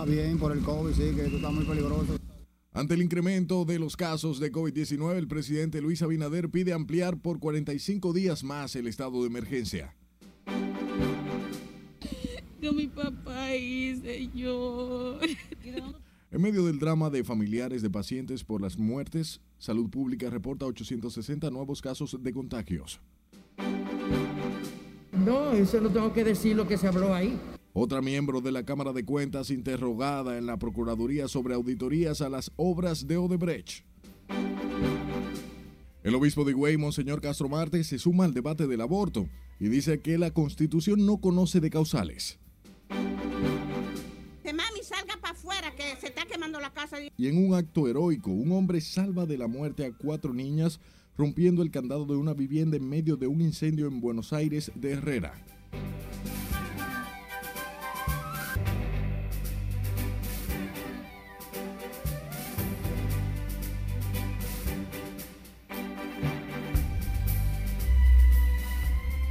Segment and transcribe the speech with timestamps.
[0.00, 2.16] Está bien por el COVID, sí, que esto está muy peligroso.
[2.72, 7.38] Ante el incremento de los casos de COVID-19, el presidente Luis Abinader pide ampliar por
[7.38, 9.94] 45 días más el estado de emergencia.
[12.62, 15.18] Que mi papá hice yo.
[16.30, 21.50] En medio del drama de familiares de pacientes por las muertes, Salud Pública reporta 860
[21.50, 23.02] nuevos casos de contagios.
[25.26, 27.38] No, eso no tengo que decir lo que se habló ahí.
[27.72, 32.50] Otra miembro de la Cámara de Cuentas interrogada en la Procuraduría sobre auditorías a las
[32.56, 33.84] obras de Odebrecht.
[36.02, 39.28] El obispo de Higüey, Monseñor Castro Marte, se suma al debate del aborto
[39.60, 42.40] y dice que la Constitución no conoce de causales.
[44.42, 46.96] Que mami salga para afuera, que se está quemando la casa.
[47.16, 50.80] Y en un acto heroico, un hombre salva de la muerte a cuatro niñas
[51.16, 54.92] rompiendo el candado de una vivienda en medio de un incendio en Buenos Aires de
[54.92, 55.34] Herrera.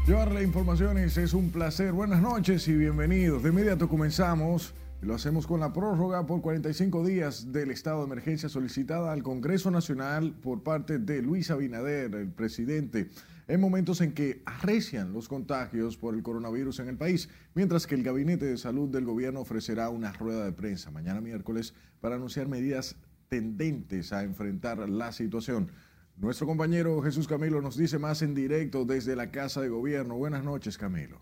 [0.10, 1.92] Llevarle informaciones es un placer.
[1.92, 3.44] Buenas noches y bienvenidos.
[3.44, 8.50] De inmediato comenzamos lo hacemos con la prórroga por 45 días del estado de emergencia
[8.50, 13.12] solicitada al Congreso Nacional por parte de Luis Abinader, el presidente,
[13.48, 17.94] en momentos en que arrecian los contagios por el coronavirus en el país, mientras que
[17.94, 22.48] el Gabinete de Salud del Gobierno ofrecerá una rueda de prensa mañana miércoles para anunciar
[22.48, 22.96] medidas
[23.28, 25.70] tendentes a enfrentar la situación.
[26.20, 30.18] Nuestro compañero Jesús Camilo nos dice más en directo desde la Casa de Gobierno.
[30.18, 31.22] Buenas noches, Camilo.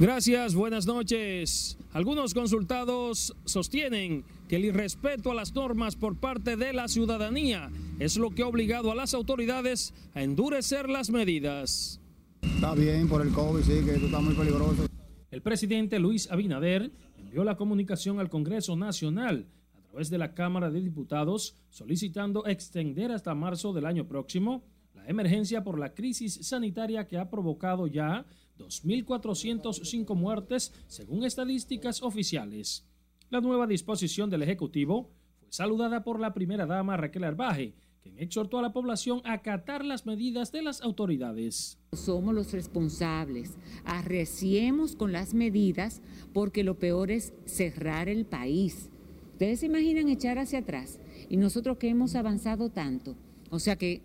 [0.00, 1.76] Gracias, buenas noches.
[1.92, 8.16] Algunos consultados sostienen que el irrespeto a las normas por parte de la ciudadanía es
[8.16, 12.00] lo que ha obligado a las autoridades a endurecer las medidas.
[12.40, 14.86] Está bien por el COVID, sí, que esto está muy peligroso.
[15.30, 19.46] El presidente Luis Abinader envió la comunicación al Congreso Nacional
[19.88, 24.62] través de la Cámara de Diputados solicitando extender hasta marzo del año próximo
[24.94, 28.26] la emergencia por la crisis sanitaria que ha provocado ya
[28.58, 32.86] 2.405 muertes según estadísticas oficiales.
[33.30, 38.58] La nueva disposición del Ejecutivo fue saludada por la primera dama Raquel Arbaje, quien exhortó
[38.58, 41.78] a la población a acatar las medidas de las autoridades.
[41.92, 48.90] Somos los responsables, arreciemos con las medidas porque lo peor es cerrar el país.
[49.38, 53.14] Ustedes se imaginan echar hacia atrás y nosotros que hemos avanzado tanto.
[53.50, 54.02] O sea que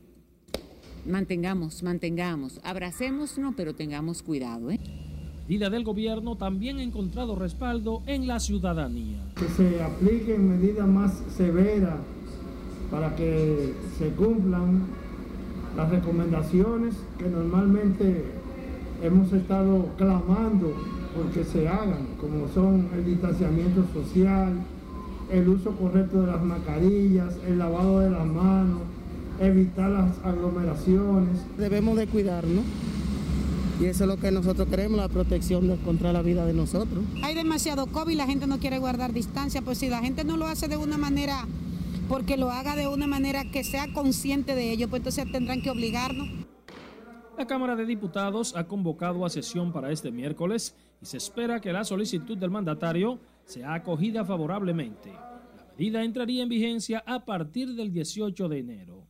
[1.08, 4.70] mantengamos, mantengamos, abracémonos, pero tengamos cuidado.
[4.70, 4.80] ¿eh?
[4.84, 9.26] La medida del gobierno también ha encontrado respaldo en la ciudadanía.
[9.36, 11.98] Que se apliquen medidas más severas
[12.92, 14.84] para que se cumplan
[15.76, 18.24] las recomendaciones que normalmente
[19.02, 20.76] hemos estado clamando
[21.16, 24.64] porque se hagan, como son el distanciamiento social,
[25.34, 28.82] el uso correcto de las mascarillas, el lavado de las manos,
[29.40, 31.40] evitar las aglomeraciones.
[31.58, 32.64] Debemos de cuidarnos.
[33.82, 37.04] Y eso es lo que nosotros queremos, la protección contra la vida de nosotros.
[37.24, 40.46] Hay demasiado COVID, la gente no quiere guardar distancia, pues si la gente no lo
[40.46, 41.48] hace de una manera,
[42.08, 45.72] porque lo haga de una manera que sea consciente de ello, pues entonces tendrán que
[45.72, 46.30] obligarnos.
[47.36, 51.74] La Cámara de Diputados ha convocado a sesión para este miércoles y se espera que
[51.74, 55.12] la solicitud del mandatario sea acogida favorablemente.
[55.12, 59.08] La medida entraría en vigencia a partir del 18 de enero.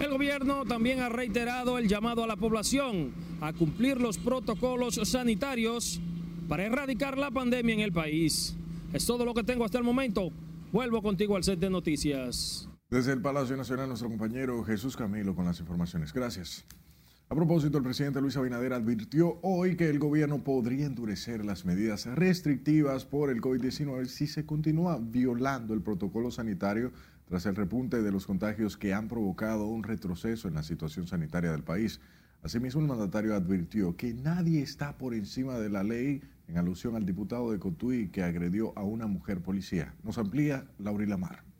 [0.00, 6.00] El gobierno también ha reiterado el llamado a la población a cumplir los protocolos sanitarios
[6.48, 8.56] para erradicar la pandemia en el país.
[8.92, 10.30] Es todo lo que tengo hasta el momento.
[10.72, 12.68] Vuelvo contigo al set de noticias.
[12.90, 16.12] Desde el Palacio Nacional, nuestro compañero Jesús Camilo con las informaciones.
[16.12, 16.64] Gracias.
[17.30, 22.04] A propósito, el presidente Luis Abinader advirtió hoy que el gobierno podría endurecer las medidas
[22.04, 26.92] restrictivas por el COVID-19 si se continúa violando el protocolo sanitario
[27.26, 31.50] tras el repunte de los contagios que han provocado un retroceso en la situación sanitaria
[31.50, 31.98] del país.
[32.42, 37.06] Asimismo, el mandatario advirtió que nadie está por encima de la ley en alusión al
[37.06, 39.94] diputado de Cotuí que agredió a una mujer policía.
[40.04, 41.53] Nos amplía Laurila Mar.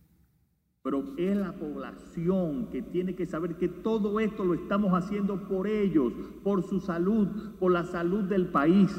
[0.84, 5.66] Pero es la población que tiene que saber que todo esto lo estamos haciendo por
[5.66, 7.26] ellos, por su salud,
[7.58, 8.90] por la salud del país.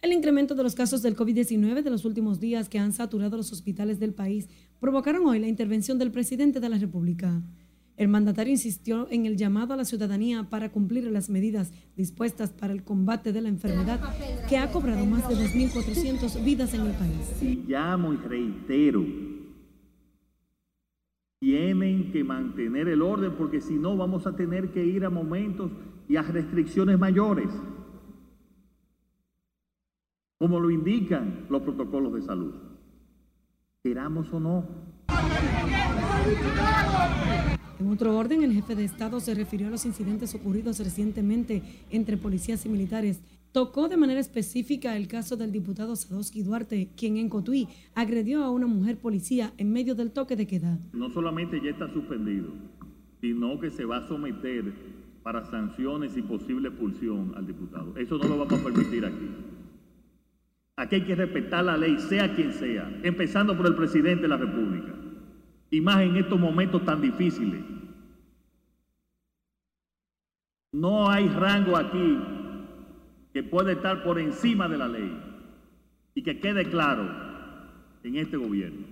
[0.00, 3.52] El incremento de los casos del COVID-19 de los últimos días que han saturado los
[3.52, 4.48] hospitales del país
[4.80, 7.42] provocaron hoy la intervención del presidente de la República.
[7.98, 12.72] El mandatario insistió en el llamado a la ciudadanía para cumplir las medidas dispuestas para
[12.72, 14.00] el combate de la enfermedad
[14.48, 17.42] que ha cobrado más de 2.400 vidas en el país.
[17.42, 19.04] Y llamo y reitero,
[21.40, 25.72] tienen que mantener el orden porque si no vamos a tener que ir a momentos
[26.08, 27.48] y a restricciones mayores.
[30.40, 32.54] como lo indican los protocolos de salud.
[33.82, 34.64] Queramos o no.
[37.78, 42.16] En otro orden, el jefe de Estado se refirió a los incidentes ocurridos recientemente entre
[42.16, 43.20] policías y militares.
[43.52, 47.66] Tocó de manera específica el caso del diputado Sadowski Duarte, quien en Cotuí
[47.96, 50.78] agredió a una mujer policía en medio del toque de queda.
[50.92, 52.48] No solamente ya está suspendido,
[53.20, 54.72] sino que se va a someter
[55.24, 57.96] para sanciones y posible expulsión al diputado.
[57.96, 59.28] Eso no lo vamos a permitir aquí.
[60.76, 64.36] Aquí hay que respetar la ley, sea quien sea, empezando por el presidente de la
[64.36, 64.94] República.
[65.72, 67.60] Y más en estos momentos tan difíciles.
[70.72, 72.16] No hay rango aquí
[73.32, 75.12] que puede estar por encima de la ley.
[76.14, 77.08] Y que quede claro
[78.02, 78.86] en este gobierno.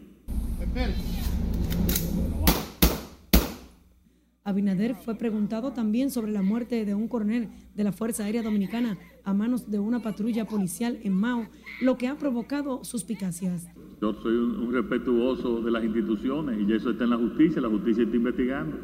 [4.44, 8.96] Abinader fue preguntado también sobre la muerte de un coronel de la Fuerza Aérea Dominicana
[9.24, 11.48] a manos de una patrulla policial en Mao,
[11.82, 13.68] lo que ha provocado suspicacias.
[14.00, 17.68] Yo soy un, un respetuoso de las instituciones y eso está en la justicia, la
[17.68, 18.78] justicia está investigando.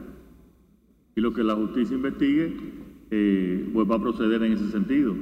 [1.17, 2.56] Y lo que la justicia investigue,
[3.11, 5.15] eh, pues va a proceder en ese sentido.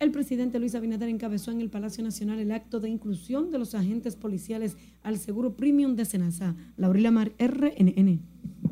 [0.00, 3.74] El presidente Luis Abinader encabezó en el Palacio Nacional el acto de inclusión de los
[3.74, 6.54] agentes policiales al seguro premium de Senasa.
[6.76, 8.20] Laurila Mar, RNN.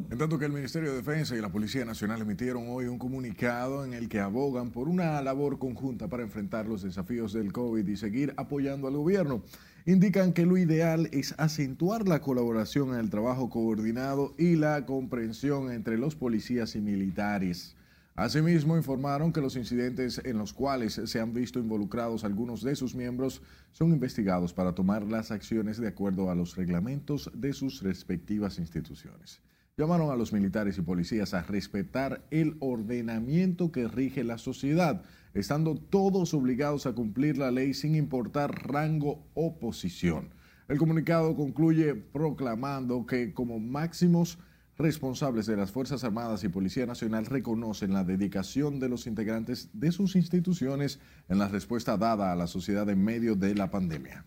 [0.08, 3.84] En tanto que el Ministerio de Defensa y la Policía Nacional emitieron hoy un comunicado
[3.84, 7.96] en el que abogan por una labor conjunta para enfrentar los desafíos del COVID y
[7.96, 9.42] seguir apoyando al gobierno.
[9.84, 15.72] Indican que lo ideal es acentuar la colaboración en el trabajo coordinado y la comprensión
[15.72, 17.75] entre los policías y militares.
[18.16, 22.94] Asimismo, informaron que los incidentes en los cuales se han visto involucrados algunos de sus
[22.94, 23.42] miembros
[23.72, 29.42] son investigados para tomar las acciones de acuerdo a los reglamentos de sus respectivas instituciones.
[29.76, 35.02] Llamaron a los militares y policías a respetar el ordenamiento que rige la sociedad,
[35.34, 40.30] estando todos obligados a cumplir la ley sin importar rango o posición.
[40.68, 44.38] El comunicado concluye proclamando que como máximos
[44.78, 49.92] responsables de las Fuerzas Armadas y Policía Nacional reconocen la dedicación de los integrantes de
[49.92, 54.24] sus instituciones en la respuesta dada a la sociedad en medio de la pandemia.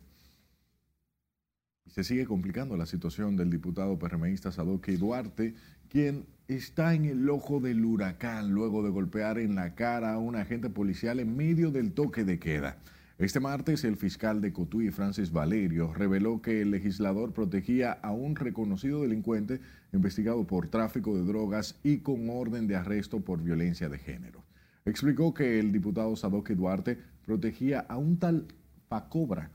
[1.87, 5.55] Se sigue complicando la situación del diputado PRMista Sadoque Duarte,
[5.87, 10.35] quien está en el ojo del huracán luego de golpear en la cara a un
[10.35, 12.77] agente policial en medio del toque de queda.
[13.19, 18.37] Este martes, el fiscal de Cotuí, Francis Valerio, reveló que el legislador protegía a un
[18.37, 19.59] reconocido delincuente
[19.91, 24.45] investigado por tráfico de drogas y con orden de arresto por violencia de género.
[24.85, 28.47] Explicó que el diputado Sadoque Duarte protegía a un tal
[28.87, 29.51] Pacobra,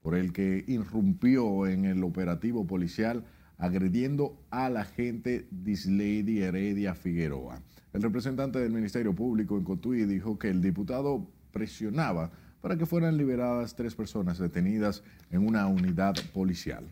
[0.00, 3.24] por el que irrumpió en el operativo policial
[3.58, 7.62] agrediendo al agente Dislady Heredia Figueroa.
[7.92, 13.16] El representante del Ministerio Público en Cotuí dijo que el diputado presionaba para que fueran
[13.16, 16.84] liberadas tres personas detenidas en una unidad policial.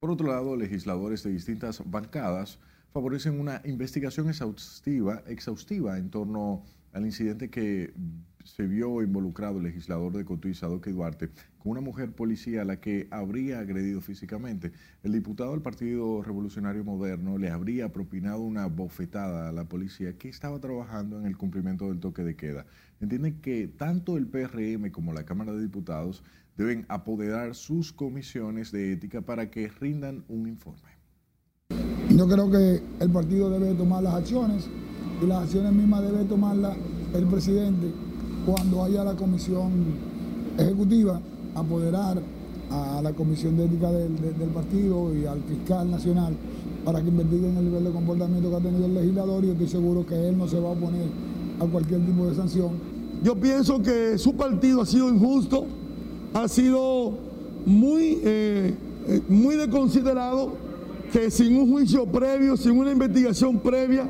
[0.00, 2.58] Por otro lado, legisladores de distintas bancadas
[2.92, 7.92] favorecen una investigación exhaustiva, exhaustiva en torno al incidente que
[8.46, 12.80] se vio involucrado el legislador de Cotuí, Sadoque Duarte, con una mujer policía a la
[12.80, 14.72] que habría agredido físicamente.
[15.02, 20.28] El diputado del Partido Revolucionario Moderno le habría propinado una bofetada a la policía que
[20.28, 22.66] estaba trabajando en el cumplimiento del toque de queda.
[23.00, 26.22] Entiende que tanto el PRM como la Cámara de Diputados
[26.56, 30.96] deben apoderar sus comisiones de ética para que rindan un informe.
[32.10, 34.70] Yo creo que el partido debe tomar las acciones
[35.20, 36.76] y las acciones mismas debe tomarlas
[37.12, 37.92] el presidente
[38.46, 39.72] cuando haya la comisión
[40.56, 41.20] ejecutiva,
[41.54, 42.22] apoderar
[42.70, 44.12] a la comisión de ética del,
[44.54, 46.34] partido y al fiscal nacional
[46.84, 50.06] para que investiguen el nivel de comportamiento que ha tenido el legislador y estoy seguro
[50.06, 51.08] que él no se va a oponer
[51.60, 52.70] a cualquier tipo de sanción.
[53.24, 55.66] Yo pienso que su partido ha sido injusto,
[56.32, 57.14] ha sido
[57.64, 58.74] muy, eh,
[59.28, 60.52] muy desconsiderado,
[61.12, 64.08] que sin un juicio previo, sin una investigación previa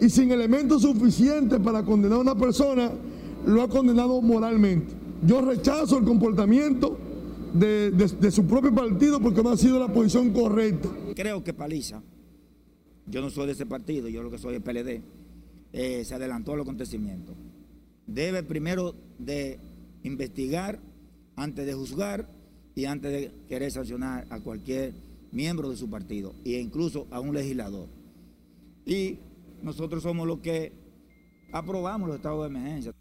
[0.00, 2.90] y sin elementos suficientes para condenar a una persona,
[3.46, 4.94] lo ha condenado moralmente.
[5.24, 6.98] Yo rechazo el comportamiento
[7.54, 10.88] de, de, su propio partido porque no ha sido la posición correcta.
[11.14, 12.02] Creo que Paliza,
[13.06, 15.02] yo no soy de ese partido, yo lo que soy es PLD,
[15.72, 17.34] eh, se adelantó al acontecimiento.
[18.06, 19.58] Debe primero de
[20.02, 20.80] investigar
[21.36, 22.28] antes de juzgar
[22.74, 24.94] y antes de querer sancionar a cualquier
[25.30, 27.88] miembro de su partido e incluso a un legislador.
[28.84, 29.18] Y
[29.62, 30.72] nosotros somos los que
[31.52, 32.92] aprobamos los estados de emergencia.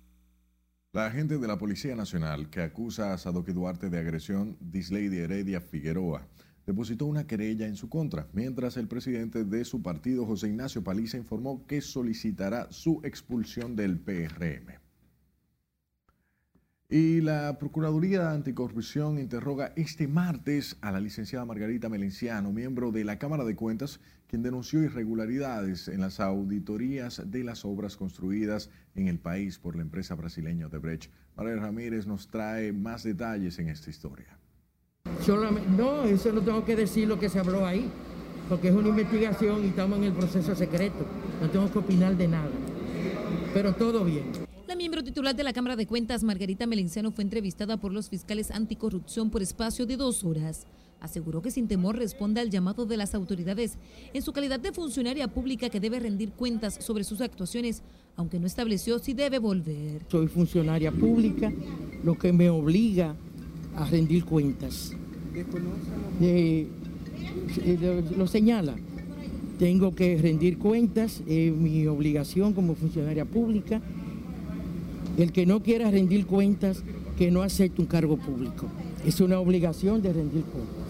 [0.93, 5.61] La agente de la Policía Nacional que acusa a Sadoque Duarte de agresión, Dislady Heredia
[5.61, 6.27] Figueroa,
[6.65, 11.15] depositó una querella en su contra, mientras el presidente de su partido, José Ignacio Paliza,
[11.15, 14.81] informó que solicitará su expulsión del PRM.
[16.89, 23.17] Y la Procuraduría Anticorrupción interroga este martes a la licenciada Margarita Melenciano, miembro de la
[23.17, 29.19] Cámara de Cuentas, quien denunció irregularidades en las auditorías de las obras construidas en el
[29.19, 31.11] país por la empresa brasileña Odebrecht.
[31.35, 34.39] María Ramírez nos trae más detalles en esta historia.
[35.21, 37.89] Solamente, no, eso no tengo que decir lo que se habló ahí,
[38.47, 41.05] porque es una investigación y estamos en el proceso secreto.
[41.41, 42.51] No tengo que opinar de nada.
[43.53, 44.31] Pero todo bien.
[44.65, 48.49] La miembro titular de la Cámara de Cuentas, Margarita Melenciano, fue entrevistada por los fiscales
[48.49, 50.67] anticorrupción por espacio de dos horas.
[51.01, 53.77] Aseguró que sin temor responde al llamado de las autoridades
[54.13, 57.81] en su calidad de funcionaria pública que debe rendir cuentas sobre sus actuaciones,
[58.15, 60.05] aunque no estableció si debe volver.
[60.09, 61.51] Soy funcionaria pública,
[62.03, 63.15] lo que me obliga
[63.75, 64.93] a rendir cuentas.
[66.21, 66.67] Eh,
[67.65, 68.75] eh, lo señala.
[69.59, 73.81] Tengo que rendir cuentas, es mi obligación como funcionaria pública
[75.17, 76.83] el que no quiera rendir cuentas,
[77.17, 78.67] que no acepte un cargo público.
[79.05, 80.80] Es una obligación de rendir cuentas.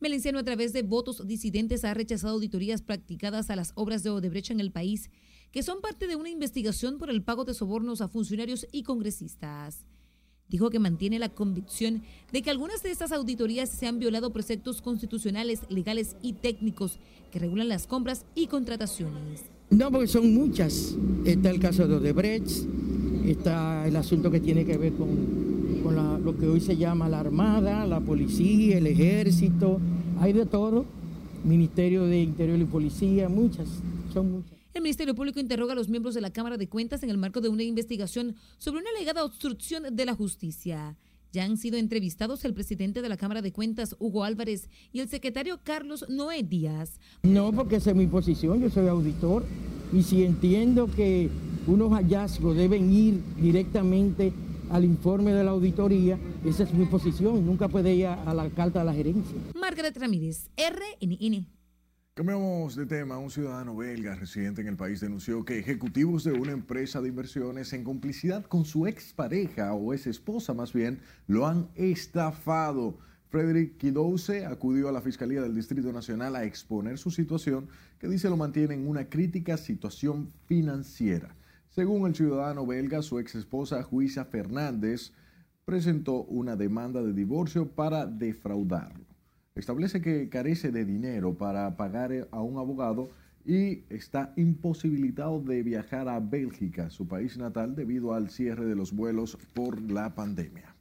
[0.00, 4.52] Melenciano, a través de votos disidentes, ha rechazado auditorías practicadas a las obras de Odebrecht
[4.52, 5.10] en el país,
[5.50, 9.84] que son parte de una investigación por el pago de sobornos a funcionarios y congresistas.
[10.48, 12.02] Dijo que mantiene la convicción
[12.32, 17.00] de que algunas de estas auditorías se han violado preceptos constitucionales, legales y técnicos
[17.32, 19.44] que regulan las compras y contrataciones.
[19.70, 20.96] No, porque son muchas.
[21.26, 22.50] Está el caso de Odebrecht,
[23.26, 25.57] está el asunto que tiene que ver con,
[25.88, 29.80] con lo que hoy se llama la Armada, la Policía, el Ejército,
[30.20, 30.84] hay de todo,
[31.44, 33.68] Ministerio de Interior y Policía, muchas,
[34.12, 34.52] son muchas.
[34.74, 37.40] El Ministerio Público interroga a los miembros de la Cámara de Cuentas en el marco
[37.40, 40.94] de una investigación sobre una alegada obstrucción de la justicia.
[41.32, 45.08] Ya han sido entrevistados el presidente de la Cámara de Cuentas, Hugo Álvarez, y el
[45.08, 47.00] secretario Carlos Noé Díaz.
[47.22, 49.42] No, porque esa es mi posición, yo soy auditor,
[49.90, 51.30] y si entiendo que
[51.66, 54.34] unos hallazgos deben ir directamente
[54.70, 58.80] al informe de la auditoría, esa es mi posición, nunca puede ir a la carta
[58.80, 59.36] de la gerencia.
[59.54, 61.58] Margaret Ramírez, RNN.
[62.18, 63.16] Cambiamos de tema.
[63.16, 67.72] Un ciudadano belga residente en el país denunció que ejecutivos de una empresa de inversiones
[67.72, 70.98] en complicidad con su expareja o ex esposa más bien
[71.28, 72.98] lo han estafado.
[73.28, 77.68] Frederick Kidouze acudió a la Fiscalía del Distrito Nacional a exponer su situación
[78.00, 81.36] que dice lo mantiene en una crítica situación financiera.
[81.78, 85.12] Según el ciudadano belga, su ex esposa Juisa Fernández
[85.64, 89.04] presentó una demanda de divorcio para defraudarlo.
[89.54, 93.10] Establece que carece de dinero para pagar a un abogado
[93.44, 98.92] y está imposibilitado de viajar a Bélgica, su país natal, debido al cierre de los
[98.92, 100.74] vuelos por la pandemia.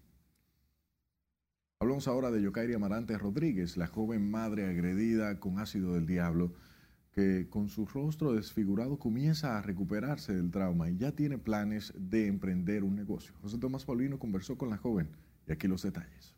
[1.80, 6.54] Hablamos ahora de Yokairi Amarante Rodríguez, la joven madre agredida con ácido del diablo,
[7.18, 12.28] que con su rostro desfigurado comienza a recuperarse del trauma y ya tiene planes de
[12.28, 13.34] emprender un negocio.
[13.42, 15.10] José Tomás Paulino conversó con la joven
[15.48, 16.36] y aquí los detalles.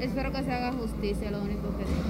[0.00, 2.00] Espero que se haga justicia, lo único que digo.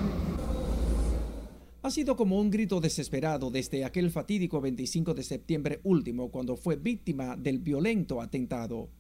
[1.83, 6.77] Ha sido como un grito desesperado desde aquel fatídico 25 de septiembre último, cuando fue
[6.77, 8.91] víctima del violento atentado.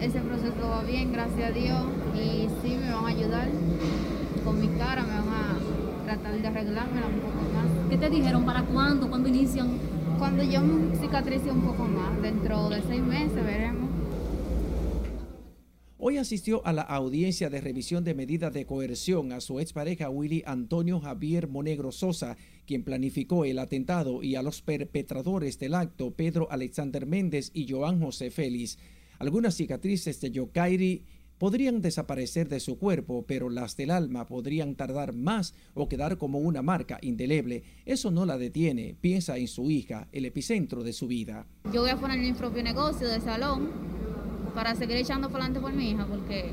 [0.00, 1.86] Ese proceso va bien, gracias a Dios,
[2.16, 3.48] y sí me van a ayudar
[4.44, 7.73] con mi cara, me van a tratar de arreglármela un poco más.
[7.94, 8.44] ¿Qué te dijeron?
[8.44, 9.08] ¿Para cuándo?
[9.08, 9.78] ¿Cuándo inician?
[10.18, 10.60] Cuando yo
[11.00, 13.88] cicatrice un poco más, dentro de seis meses veremos.
[15.96, 20.42] Hoy asistió a la audiencia de revisión de medidas de coerción a su expareja Willy
[20.44, 22.36] Antonio Javier Monegro Sosa,
[22.66, 28.00] quien planificó el atentado, y a los perpetradores del acto, Pedro Alexander Méndez y Joan
[28.00, 28.76] José Félix.
[29.20, 31.04] Algunas cicatrices de Yokairi
[31.38, 36.38] podrían desaparecer de su cuerpo, pero las del alma podrían tardar más o quedar como
[36.38, 37.62] una marca indeleble.
[37.84, 38.96] Eso no la detiene.
[39.00, 41.46] Piensa en su hija, el epicentro de su vida.
[41.72, 43.70] Yo voy a poner mi propio negocio de salón
[44.54, 46.52] para seguir echando para adelante por mi hija, porque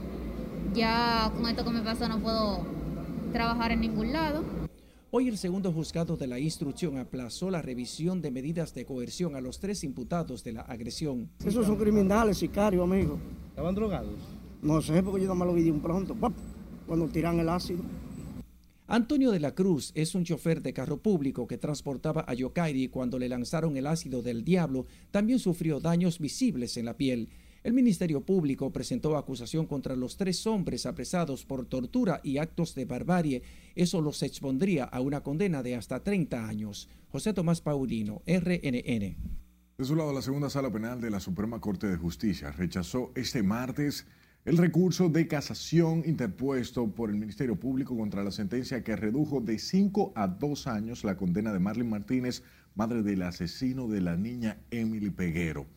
[0.73, 2.65] ya con esto que me pasó no puedo
[3.31, 4.43] trabajar en ningún lado.
[5.13, 9.41] Hoy el segundo juzgado de la instrucción aplazó la revisión de medidas de coerción a
[9.41, 11.29] los tres imputados de la agresión.
[11.45, 13.19] Esos son criminales, sicarios, amigo.
[13.49, 14.15] ¿Estaban drogados?
[14.61, 16.15] No sé, porque yo no me lo vi de un pronto,
[16.85, 17.83] cuando tiran el ácido.
[18.87, 23.17] Antonio de la Cruz es un chofer de carro público que transportaba a Yokairi cuando
[23.17, 24.85] le lanzaron el ácido del diablo.
[25.11, 27.29] También sufrió daños visibles en la piel.
[27.63, 32.85] El Ministerio Público presentó acusación contra los tres hombres apresados por tortura y actos de
[32.85, 33.43] barbarie.
[33.75, 36.89] Eso los expondría a una condena de hasta 30 años.
[37.11, 39.15] José Tomás Paulino, RNN.
[39.77, 43.41] De su lado, la segunda sala penal de la Suprema Corte de Justicia rechazó este
[43.41, 44.05] martes
[44.43, 49.59] el recurso de casación interpuesto por el Ministerio Público contra la sentencia que redujo de
[49.59, 52.41] 5 a 2 años la condena de Marlene Martínez,
[52.73, 55.67] madre del asesino de la niña Emily Peguero.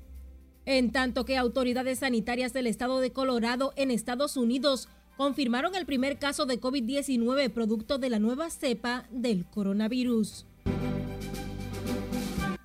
[0.64, 6.18] En tanto que autoridades sanitarias del estado de Colorado en Estados Unidos confirmaron el primer
[6.18, 10.46] caso de COVID-19 producto de la nueva cepa del coronavirus.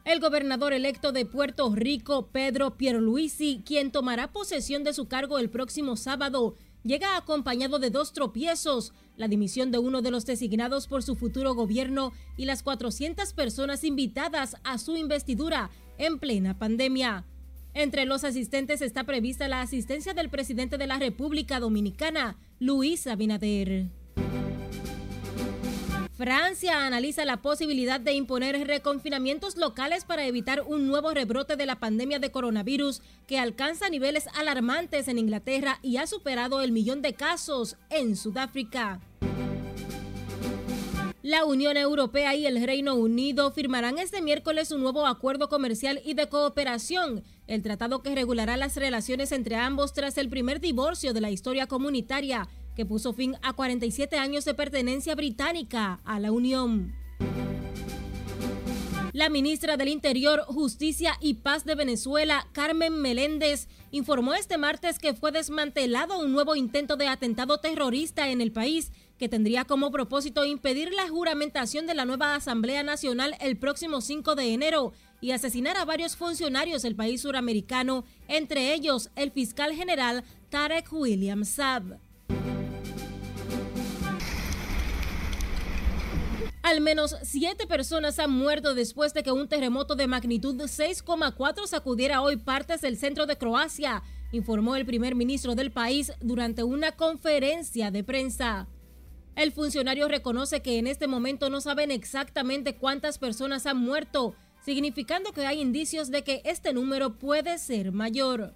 [0.10, 5.52] El gobernador electo de Puerto Rico, Pedro Pierluisi, quien tomará posesión de su cargo el
[5.52, 11.04] próximo sábado, llega acompañado de dos tropiezos, la dimisión de uno de los designados por
[11.04, 15.70] su futuro gobierno y las 400 personas invitadas a su investidura
[16.00, 17.28] en plena pandemia.
[17.76, 23.92] Entre los asistentes está prevista la asistencia del presidente de la República Dominicana, Luis Abinader.
[26.20, 31.80] Francia analiza la posibilidad de imponer reconfinamientos locales para evitar un nuevo rebrote de la
[31.80, 37.14] pandemia de coronavirus que alcanza niveles alarmantes en Inglaterra y ha superado el millón de
[37.14, 39.00] casos en Sudáfrica.
[41.22, 46.16] La Unión Europea y el Reino Unido firmarán este miércoles un nuevo acuerdo comercial y
[46.16, 51.22] de cooperación, el tratado que regulará las relaciones entre ambos tras el primer divorcio de
[51.22, 56.96] la historia comunitaria que puso fin a 47 años de pertenencia británica a la Unión.
[59.12, 65.14] La ministra del Interior, Justicia y Paz de Venezuela, Carmen Meléndez, informó este martes que
[65.14, 70.46] fue desmantelado un nuevo intento de atentado terrorista en el país que tendría como propósito
[70.46, 75.76] impedir la juramentación de la nueva Asamblea Nacional el próximo 5 de enero y asesinar
[75.76, 82.00] a varios funcionarios del país suramericano, entre ellos el fiscal general Tarek William Saab.
[86.70, 92.22] Al menos siete personas han muerto después de que un terremoto de magnitud 6,4 sacudiera
[92.22, 97.90] hoy partes del centro de Croacia, informó el primer ministro del país durante una conferencia
[97.90, 98.68] de prensa.
[99.36, 105.34] El funcionario reconoce que en este momento no saben exactamente cuántas personas han muerto, significando
[105.34, 108.54] que hay indicios de que este número puede ser mayor.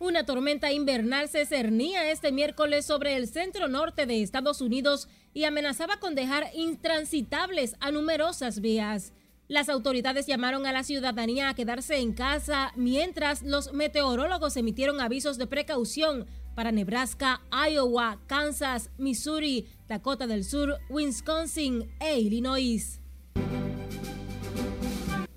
[0.00, 5.44] Una tormenta invernal se cernía este miércoles sobre el centro norte de Estados Unidos y
[5.44, 9.12] amenazaba con dejar intransitables a numerosas vías.
[9.48, 15.38] Las autoridades llamaron a la ciudadanía a quedarse en casa mientras los meteorólogos emitieron avisos
[15.38, 23.00] de precaución para Nebraska, Iowa, Kansas, Missouri, Dakota del Sur, Wisconsin e Illinois.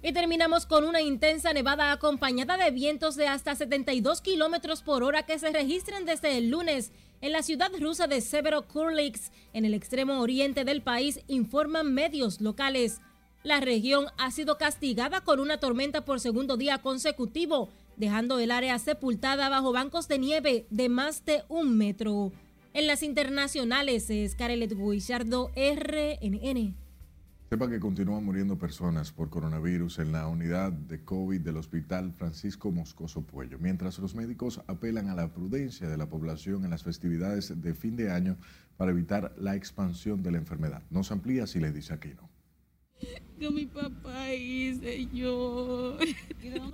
[0.05, 5.23] Y terminamos con una intensa nevada acompañada de vientos de hasta 72 kilómetros por hora
[5.23, 6.91] que se registran desde el lunes
[7.23, 12.99] en la ciudad rusa de Severokurliks, en el extremo oriente del país, informan medios locales.
[13.43, 18.77] La región ha sido castigada con una tormenta por segundo día consecutivo, dejando el área
[18.77, 22.33] sepultada bajo bancos de nieve de más de un metro.
[22.73, 26.82] En las internacionales es Carelet Guillardo, RNN.
[27.53, 32.71] Sepa que continúan muriendo personas por coronavirus en la unidad de COVID del Hospital Francisco
[32.71, 37.61] Moscoso Puello, mientras los médicos apelan a la prudencia de la población en las festividades
[37.61, 38.37] de fin de año
[38.75, 40.81] para evitar la expansión de la enfermedad.
[40.89, 42.27] Nos amplía si le dice aquí no.
[43.37, 45.99] Que mi papá hice yo.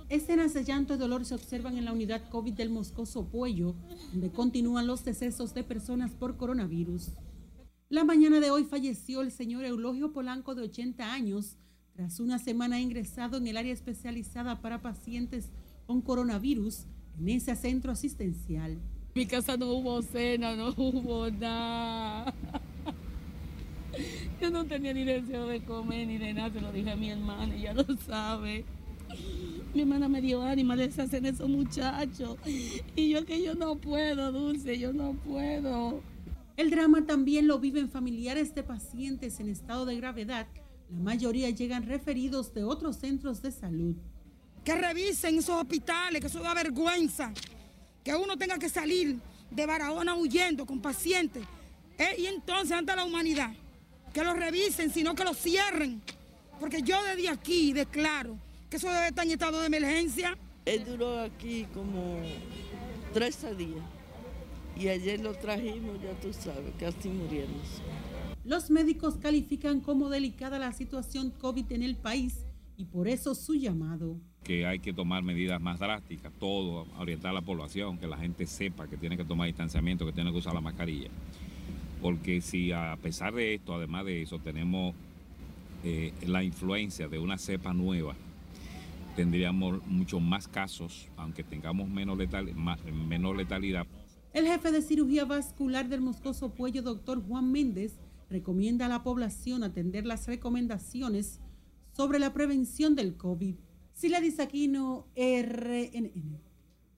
[0.08, 3.74] Escenas de llanto y dolor se observan en la unidad COVID del Moscoso Puello,
[4.12, 7.10] donde continúan los decesos de personas por coronavirus.
[7.90, 11.56] La mañana de hoy falleció el señor Eulogio Polanco de 80 años
[11.92, 15.50] tras una semana ingresado en el área especializada para pacientes
[15.88, 16.86] con coronavirus
[17.18, 18.74] en ese centro asistencial.
[18.74, 18.80] En
[19.12, 22.32] mi casa no hubo cena, no hubo nada.
[24.40, 27.10] Yo no tenía ni deseo de comer ni de nada, se lo dije a mi
[27.10, 28.64] hermana, ella lo sabe.
[29.74, 32.36] Mi hermana me dio ánimo, les hacen esos muchachos.
[32.94, 36.00] Y yo que yo no puedo, Dulce, yo no puedo.
[36.60, 40.46] El drama también lo viven familiares de pacientes en estado de gravedad.
[40.90, 43.96] La mayoría llegan referidos de otros centros de salud.
[44.62, 47.32] Que revisen esos hospitales, que eso da vergüenza.
[48.04, 49.18] Que uno tenga que salir
[49.50, 51.44] de Barahona huyendo con pacientes.
[51.96, 53.54] Eh, y entonces, ante la humanidad,
[54.12, 56.02] que lo revisen, sino que lo cierren.
[56.60, 58.36] Porque yo desde aquí declaro
[58.68, 60.36] que eso debe estar en estado de emergencia.
[60.66, 62.20] Él duró aquí como
[63.14, 63.99] 13 días
[64.76, 67.82] y ayer lo trajimos, ya tú sabes, casi muriéndose.
[68.44, 73.54] Los médicos califican como delicada la situación COVID en el país y por eso su
[73.54, 74.16] llamado.
[74.42, 78.46] Que hay que tomar medidas más drásticas, todo, orientar a la población, que la gente
[78.46, 81.10] sepa que tiene que tomar distanciamiento, que tiene que usar la mascarilla.
[82.00, 84.94] Porque si a pesar de esto, además de eso, tenemos
[85.84, 88.14] eh, la influencia de una cepa nueva,
[89.14, 93.86] tendríamos muchos más casos, aunque tengamos menos, letal, menos letalidad.
[94.32, 99.64] El jefe de cirugía vascular del Moscoso Puello, doctor Juan Méndez, recomienda a la población
[99.64, 101.40] atender las recomendaciones
[101.90, 103.56] sobre la prevención del COVID.
[103.92, 106.38] Sila Aquino, RNN.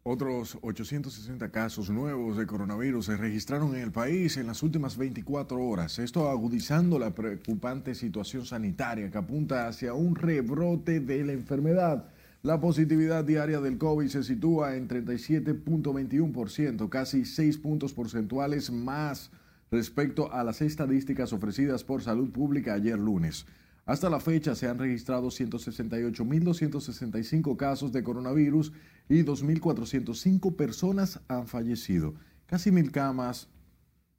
[0.03, 5.59] Otros 860 casos nuevos de coronavirus se registraron en el país en las últimas 24
[5.59, 5.99] horas.
[6.01, 12.12] Esto agudizando la preocupante situación sanitaria que apunta hacia un rebrote de la enfermedad.
[12.43, 19.31] La positividad diaria del COVID se sitúa en 37.21%, casi 6 puntos porcentuales más
[19.71, 23.47] respecto a las estadísticas ofrecidas por Salud Pública ayer lunes.
[23.87, 28.73] Hasta la fecha se han registrado 168.265 casos de coronavirus
[29.09, 32.15] y 2.405 personas han fallecido.
[32.47, 33.51] Casi mil camas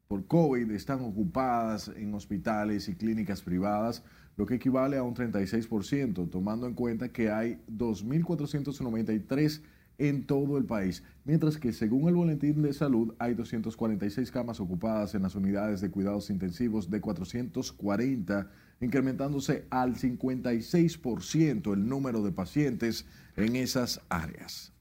[0.07, 4.01] por COVID están ocupadas en hospitales y clínicas privadas
[4.35, 9.61] lo que equivale a un 36%, tomando en cuenta que hay 2.493
[9.99, 15.13] en todo el país, mientras que según el Boletín de Salud hay 246 camas ocupadas
[15.13, 18.49] en las unidades de cuidados intensivos de 440,
[18.81, 24.72] incrementándose al 56% el número de pacientes en esas áreas.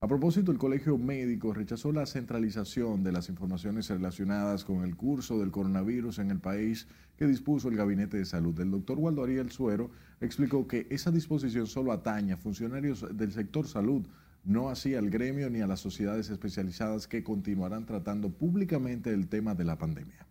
[0.00, 5.40] A propósito, el Colegio Médico rechazó la centralización de las informaciones relacionadas con el curso
[5.40, 8.60] del coronavirus en el país que dispuso el Gabinete de Salud.
[8.60, 13.66] El doctor Waldo Ariel Suero explicó que esa disposición solo atañe a funcionarios del sector
[13.66, 14.06] salud,
[14.44, 19.56] no así al gremio ni a las sociedades especializadas que continuarán tratando públicamente el tema
[19.56, 20.28] de la pandemia.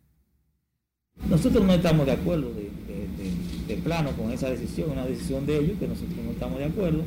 [1.29, 2.71] Nosotros no estamos de acuerdo de,
[3.67, 7.03] de plano con esa decisión, una decisión de ellos que nosotros no estamos de acuerdo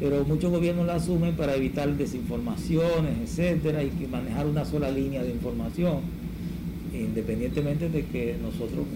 [0.00, 5.30] pero muchos gobiernos la asumen para evitar desinformaciones, etcétera, y manejar una sola línea de
[5.30, 6.02] información,
[6.92, 8.86] independientemente de que nosotros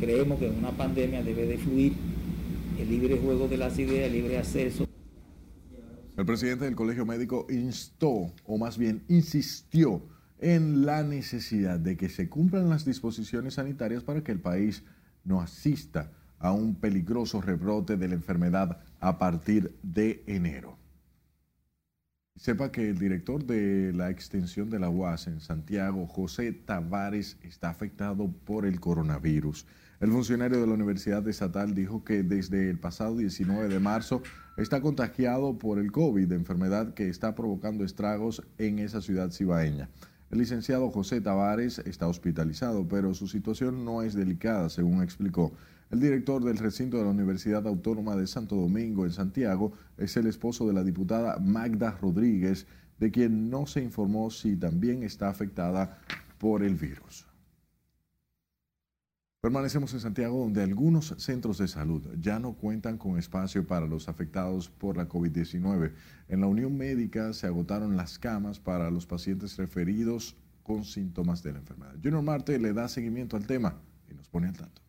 [0.00, 1.92] creemos que en una pandemia debe de fluir
[2.78, 4.86] el libre juego de las ideas, el libre acceso.
[6.16, 10.02] El presidente del Colegio Médico instó, o más bien insistió,
[10.40, 14.84] en la necesidad de que se cumplan las disposiciones sanitarias para que el país
[15.24, 20.78] no asista a un peligroso rebrote de la enfermedad a partir de enero.
[22.36, 27.68] Sepa que el director de la extensión de la UAS en Santiago, José Tavares, está
[27.68, 29.66] afectado por el coronavirus.
[29.98, 34.22] El funcionario de la Universidad Estatal dijo que desde el pasado 19 de marzo
[34.56, 39.88] está contagiado por el COVID, enfermedad que está provocando estragos en esa ciudad cibaeña.
[40.30, 45.52] El licenciado José Tavares está hospitalizado, pero su situación no es delicada, según explicó.
[45.90, 50.26] El director del recinto de la Universidad Autónoma de Santo Domingo en Santiago es el
[50.26, 52.66] esposo de la diputada Magda Rodríguez,
[52.98, 55.98] de quien no se informó si también está afectada
[56.38, 57.26] por el virus.
[59.40, 64.08] Permanecemos en Santiago donde algunos centros de salud ya no cuentan con espacio para los
[64.08, 65.94] afectados por la COVID-19.
[66.28, 71.52] En la Unión Médica se agotaron las camas para los pacientes referidos con síntomas de
[71.52, 71.94] la enfermedad.
[72.02, 74.87] Junior Marte le da seguimiento al tema y nos pone al tanto.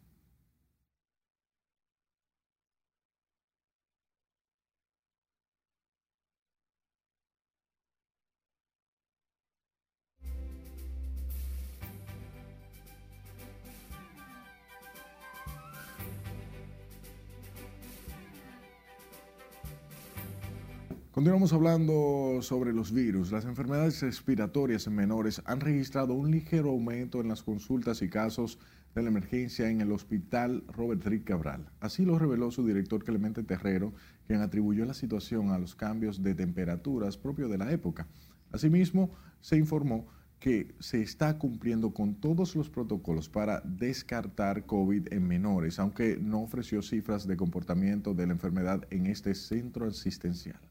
[21.19, 23.29] Continuamos hablando sobre los virus.
[23.29, 28.57] Las enfermedades respiratorias en menores han registrado un ligero aumento en las consultas y casos
[28.95, 31.69] de la emergencia en el hospital Robert Rick Cabral.
[31.81, 33.91] Así lo reveló su director Clemente Terrero,
[34.27, 38.07] quien atribuyó la situación a los cambios de temperaturas propios de la época.
[38.53, 40.07] Asimismo, se informó
[40.39, 46.43] que se está cumpliendo con todos los protocolos para descartar COVID en menores, aunque no
[46.43, 50.61] ofreció cifras de comportamiento de la enfermedad en este centro asistencial.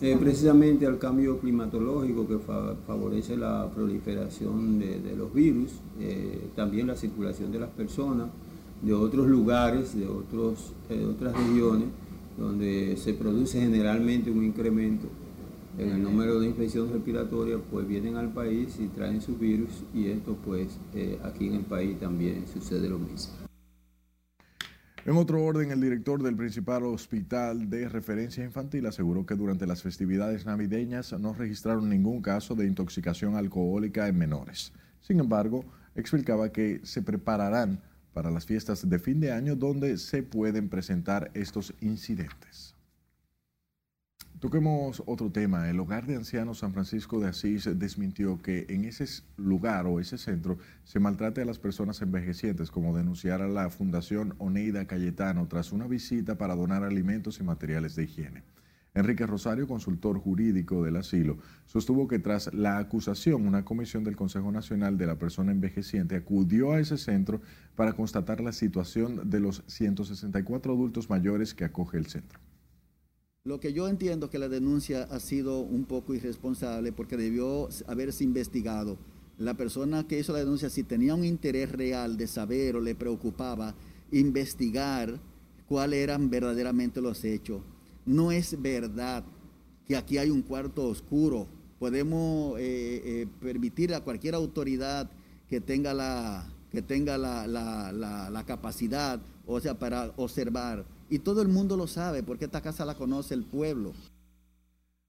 [0.00, 2.38] Eh, precisamente al cambio climatológico que
[2.86, 8.28] favorece la proliferación de, los virus, eh, también la circulación de las personas
[8.82, 11.88] de otros lugares, de, otros, de otras regiones,
[12.38, 15.08] donde se produce generalmente un incremento
[15.78, 20.06] en el número de infecciones respiratorias, pues vienen al país y traen sus virus y
[20.06, 23.47] esto pues eh, aquí en el país también sucede lo mismo.
[25.08, 29.80] En otro orden, el director del principal hospital de referencia infantil aseguró que durante las
[29.82, 34.70] festividades navideñas no registraron ningún caso de intoxicación alcohólica en menores.
[35.00, 37.80] Sin embargo, explicaba que se prepararán
[38.12, 42.74] para las fiestas de fin de año donde se pueden presentar estos incidentes.
[44.40, 45.68] Toquemos otro tema.
[45.68, 49.04] El Hogar de Ancianos San Francisco de Asís desmintió que en ese
[49.36, 54.86] lugar o ese centro se maltrate a las personas envejecientes, como denunciara la Fundación Oneida
[54.86, 58.44] Cayetano tras una visita para donar alimentos y materiales de higiene.
[58.94, 64.52] Enrique Rosario, consultor jurídico del asilo, sostuvo que tras la acusación, una comisión del Consejo
[64.52, 67.40] Nacional de la Persona Envejeciente acudió a ese centro
[67.74, 72.38] para constatar la situación de los 164 adultos mayores que acoge el centro.
[73.48, 78.22] Lo que yo entiendo que la denuncia ha sido un poco irresponsable porque debió haberse
[78.22, 78.98] investigado.
[79.38, 82.94] La persona que hizo la denuncia, si tenía un interés real de saber o le
[82.94, 83.74] preocupaba
[84.12, 85.18] investigar
[85.66, 87.62] cuáles eran verdaderamente los hechos.
[88.04, 89.24] No es verdad
[89.86, 91.46] que aquí hay un cuarto oscuro.
[91.78, 95.10] Podemos eh, eh, permitir a cualquier autoridad
[95.48, 101.76] que tenga la, que tenga la capacidad, o sea, para observar y todo el mundo
[101.76, 103.92] lo sabe porque esta casa la conoce el pueblo.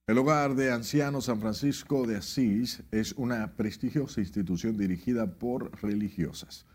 [0.08, 6.66] El Hogar de Ancianos San Francisco de Asís es una prestigiosa institución dirigida por religiosas.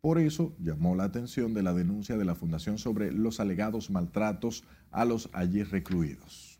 [0.00, 4.64] Por eso llamó la atención de la denuncia de la Fundación sobre los alegados maltratos
[4.90, 6.58] a los allí recluidos.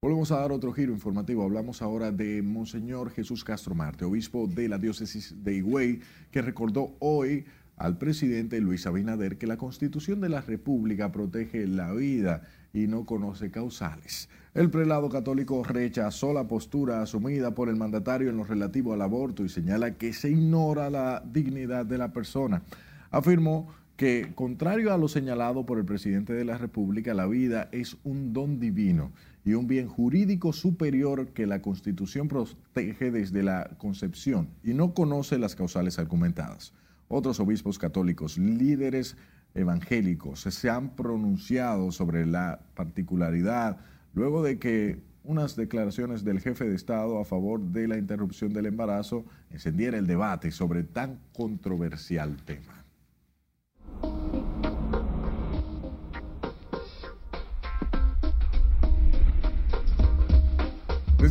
[0.00, 1.42] Volvemos a dar otro giro informativo.
[1.42, 6.94] Hablamos ahora de Monseñor Jesús Castro Marte, obispo de la diócesis de Higüey, que recordó
[7.00, 12.86] hoy al presidente Luis Abinader que la Constitución de la República protege la vida y
[12.86, 14.28] no conoce causales.
[14.54, 19.44] El prelado católico rechazó la postura asumida por el mandatario en lo relativo al aborto
[19.44, 22.62] y señala que se ignora la dignidad de la persona.
[23.10, 27.96] Afirmó que, contrario a lo señalado por el presidente de la República, la vida es
[28.04, 29.12] un don divino
[29.44, 35.38] y un bien jurídico superior que la Constitución protege desde la concepción y no conoce
[35.38, 36.72] las causales argumentadas.
[37.16, 39.16] Otros obispos católicos, líderes
[39.54, 43.76] evangélicos, se han pronunciado sobre la particularidad
[44.14, 48.66] luego de que unas declaraciones del jefe de Estado a favor de la interrupción del
[48.66, 52.83] embarazo encendiera el debate sobre tan controversial tema.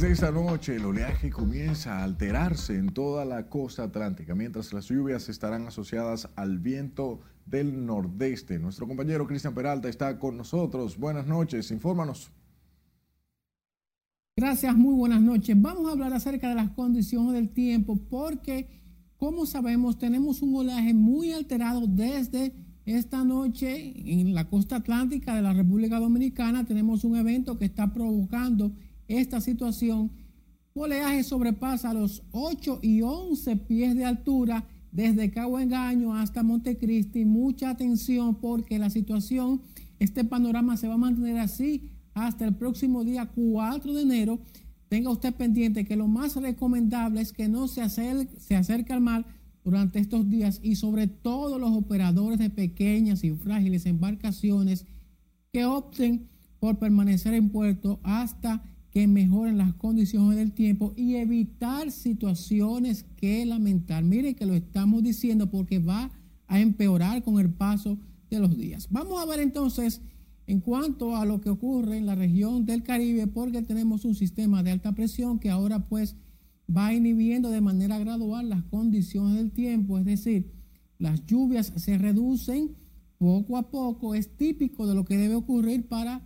[0.04, 5.28] Esta noche el oleaje comienza a alterarse en toda la costa atlántica, mientras las lluvias
[5.28, 8.60] estarán asociadas al viento del nordeste.
[8.60, 10.98] Nuestro compañero Cristian Peralta está con nosotros.
[10.98, 12.32] Buenas noches, infórmanos.
[14.38, 15.60] Gracias, muy buenas noches.
[15.60, 18.68] Vamos a hablar acerca de las condiciones del tiempo porque,
[19.18, 22.54] como sabemos, tenemos un oleaje muy alterado desde
[22.86, 26.66] esta noche en la costa atlántica de la República Dominicana.
[26.66, 28.74] Tenemos un evento que está provocando
[29.08, 30.12] esta situación,
[30.74, 37.26] oleaje sobrepasa los 8 y 11 pies de altura desde Cabo Engaño hasta Montecristi.
[37.26, 39.62] Mucha atención porque la situación,
[40.00, 44.40] este panorama se va a mantener así hasta el próximo día 4 de enero.
[44.90, 49.02] Tenga usted pendiente que lo más recomendable es que no se acerque, se acerque al
[49.02, 49.26] mar
[49.64, 54.86] durante estos días y sobre todo los operadores de pequeñas y frágiles embarcaciones
[55.52, 56.28] que opten
[56.60, 63.44] por permanecer en puerto hasta que mejoren las condiciones del tiempo y evitar situaciones que
[63.46, 64.04] lamentar.
[64.04, 66.12] Miren que lo estamos diciendo porque va
[66.48, 67.98] a empeorar con el paso
[68.30, 68.88] de los días.
[68.92, 70.02] Vamos a ver entonces
[70.46, 74.62] en cuanto a lo que ocurre en la región del Caribe, porque tenemos un sistema
[74.62, 76.16] de alta presión que ahora pues
[76.76, 80.52] va inhibiendo de manera gradual las condiciones del tiempo, es decir,
[81.00, 82.76] las lluvias se reducen
[83.18, 86.22] poco a poco, es típico de lo que debe ocurrir para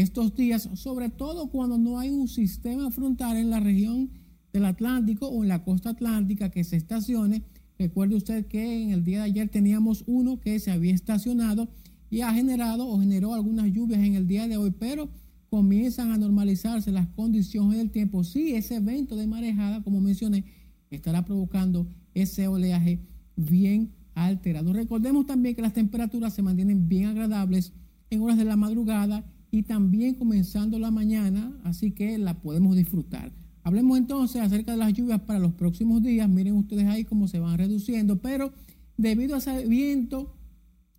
[0.00, 4.10] estos días, sobre todo cuando no hay un sistema frontal en la región
[4.52, 7.42] del Atlántico o en la costa atlántica que se estacione.
[7.78, 11.68] Recuerde usted que en el día de ayer teníamos uno que se había estacionado
[12.10, 15.08] y ha generado o generó algunas lluvias en el día de hoy, pero
[15.50, 18.22] comienzan a normalizarse las condiciones del tiempo.
[18.22, 20.44] Sí, ese evento de marejada, como mencioné,
[20.90, 23.00] estará provocando ese oleaje
[23.34, 24.72] bien alterado.
[24.72, 27.72] Recordemos también que las temperaturas se mantienen bien agradables
[28.10, 33.32] en horas de la madrugada y también comenzando la mañana, así que la podemos disfrutar.
[33.62, 36.28] Hablemos entonces acerca de las lluvias para los próximos días.
[36.28, 38.52] Miren ustedes ahí cómo se van reduciendo, pero
[38.96, 40.34] debido a ese viento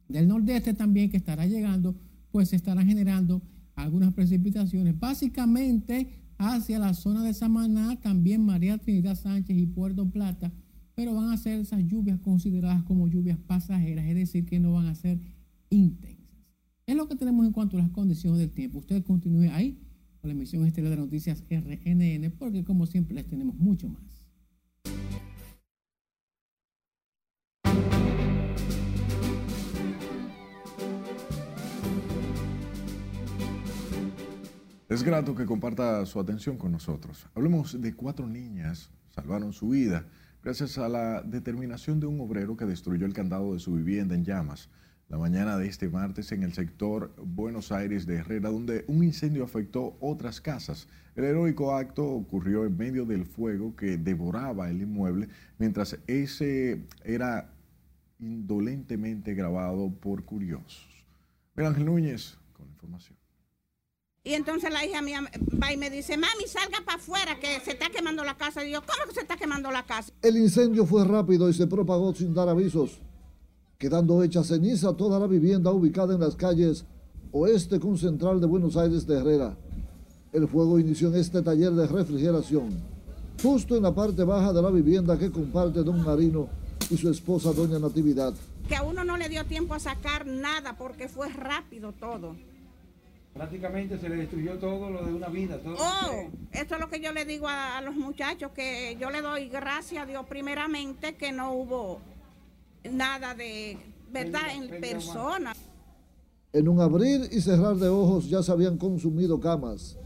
[0.07, 1.95] del nordeste también que estará llegando,
[2.31, 3.41] pues se estarán generando
[3.75, 10.51] algunas precipitaciones, básicamente hacia la zona de Samaná, también María Trinidad Sánchez y Puerto Plata,
[10.95, 14.87] pero van a ser esas lluvias consideradas como lluvias pasajeras, es decir, que no van
[14.87, 15.19] a ser
[15.69, 16.08] intensas.
[16.89, 18.79] Es lo que tenemos en cuanto a las condiciones del tiempo.
[18.79, 19.77] Usted continúe ahí
[20.19, 24.25] con la emisión estelar de noticias RNN, porque como siempre les tenemos mucho más.
[34.89, 37.27] Es grato que comparta su atención con nosotros.
[37.35, 40.07] Hablemos de cuatro niñas salvaron su vida
[40.41, 44.25] gracias a la determinación de un obrero que destruyó el candado de su vivienda en
[44.25, 44.69] llamas
[45.09, 49.43] la mañana de este martes en el sector Buenos Aires de Herrera, donde un incendio
[49.43, 50.87] afectó otras casas.
[51.15, 57.51] El heroico acto ocurrió en medio del fuego que devoraba el inmueble, mientras ese era
[58.19, 60.87] indolentemente grabado por curiosos.
[61.55, 63.17] Mira Ángel Núñez con la información.
[64.23, 65.21] Y entonces la hija mía
[65.61, 68.63] va y me dice, mami, salga para afuera, que se está quemando la casa.
[68.63, 70.13] Y yo, ¿cómo que se está quemando la casa?
[70.21, 73.01] El incendio fue rápido y se propagó sin dar avisos,
[73.79, 76.83] quedando hecha ceniza toda la vivienda ubicada en las calles
[77.31, 79.55] oeste con central de Buenos Aires de Herrera.
[80.33, 82.77] El fuego inició en este taller de refrigeración,
[83.41, 86.49] justo en la parte baja de la vivienda que comparte don Marino
[86.89, 88.33] y su esposa doña Natividad.
[88.67, 92.35] Que a uno no le dio tiempo a sacar nada porque fue rápido todo.
[93.33, 95.57] Prácticamente se le destruyó todo lo de una vida.
[95.57, 99.09] Todo oh, esto es lo que yo le digo a, a, los muchachos, que yo
[99.09, 102.01] le doy gracias a Dios primeramente que no hubo
[102.83, 103.77] nada de
[104.11, 105.53] verdad en persona.
[106.51, 109.97] En un abrir y cerrar de ojos ya se habían consumido camas,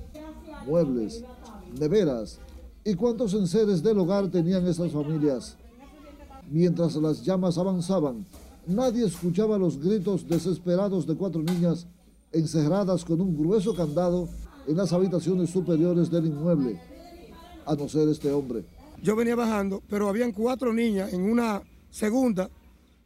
[0.66, 1.24] muebles,
[1.80, 2.40] neveras
[2.84, 5.56] y cuántos enseres del hogar tenían esas familias.
[6.50, 8.26] Mientras las llamas avanzaban,
[8.68, 11.88] nadie escuchaba los gritos desesperados de cuatro niñas
[12.34, 14.28] encerradas con un grueso candado
[14.68, 16.80] en las habitaciones superiores del inmueble,
[17.66, 18.66] a no ser este hombre.
[19.02, 22.50] Yo venía bajando, pero habían cuatro niñas en una segunda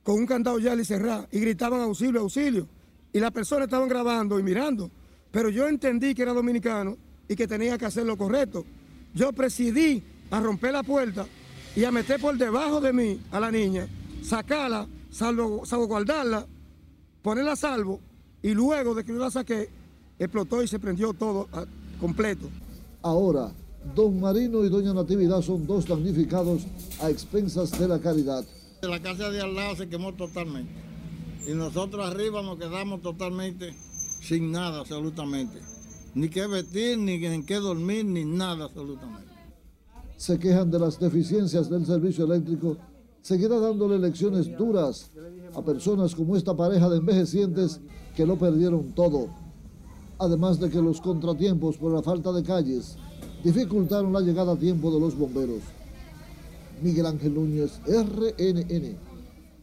[0.07, 2.65] con un candado ya cerrado y gritaban auxilio, auxilio.
[3.11, 4.89] Y las personas estaban grabando y mirando,
[5.31, 6.95] pero yo entendí que era dominicano
[7.27, 8.63] y que tenía que hacer lo correcto.
[9.13, 11.25] Yo presidí a romper la puerta
[11.75, 13.85] y a meter por debajo de mí a la niña,
[14.23, 16.47] sacarla, salvo, salvaguardarla,
[17.21, 17.99] ponerla a salvo
[18.41, 19.67] y luego de que yo la saqué,
[20.17, 21.65] explotó y se prendió todo a,
[21.99, 22.47] completo.
[23.01, 23.51] Ahora,
[23.93, 26.65] don Marino y doña Natividad son dos damnificados
[27.01, 28.45] a expensas de la caridad.
[28.81, 30.71] La casa de al lado se quemó totalmente
[31.47, 33.73] y nosotros arriba nos quedamos totalmente
[34.21, 35.59] sin nada absolutamente.
[36.13, 39.31] Ni qué vestir, ni en qué dormir, ni nada absolutamente.
[40.17, 42.77] Se quejan de las deficiencias del servicio eléctrico.
[43.21, 45.11] Seguirá dándole lecciones duras
[45.55, 47.79] a personas como esta pareja de envejecientes
[48.15, 49.27] que lo perdieron todo.
[50.19, 52.97] Además de que los contratiempos por la falta de calles
[53.43, 55.61] dificultaron la llegada a tiempo de los bomberos.
[56.81, 58.97] Miguel Ángel Núñez, RNN.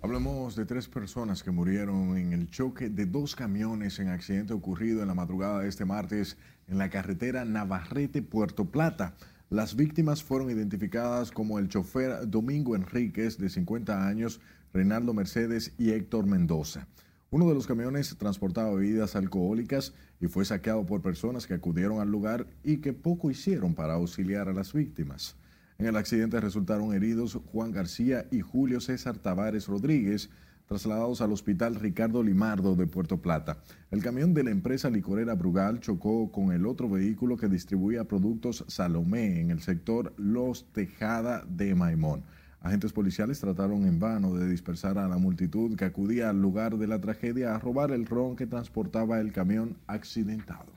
[0.02, 5.00] Hablamos de tres personas que murieron en el choque de dos camiones en accidente ocurrido
[5.00, 6.36] en la madrugada de este martes
[6.66, 9.14] en la carretera Navarrete-Puerto Plata.
[9.48, 14.40] Las víctimas fueron identificadas como el chofer Domingo Enríquez, de 50 años,
[14.72, 16.88] Reinaldo Mercedes y Héctor Mendoza.
[17.30, 22.10] Uno de los camiones transportaba bebidas alcohólicas y fue saqueado por personas que acudieron al
[22.10, 25.36] lugar y que poco hicieron para auxiliar a las víctimas.
[25.84, 30.30] En el accidente resultaron heridos Juan García y Julio César Tavares Rodríguez,
[30.66, 33.58] trasladados al Hospital Ricardo Limardo de Puerto Plata.
[33.90, 38.64] El camión de la empresa licorera Brugal chocó con el otro vehículo que distribuía productos
[38.66, 42.22] Salomé en el sector Los Tejada de Maimón.
[42.62, 46.86] Agentes policiales trataron en vano de dispersar a la multitud que acudía al lugar de
[46.86, 50.73] la tragedia a robar el ron que transportaba el camión accidentado.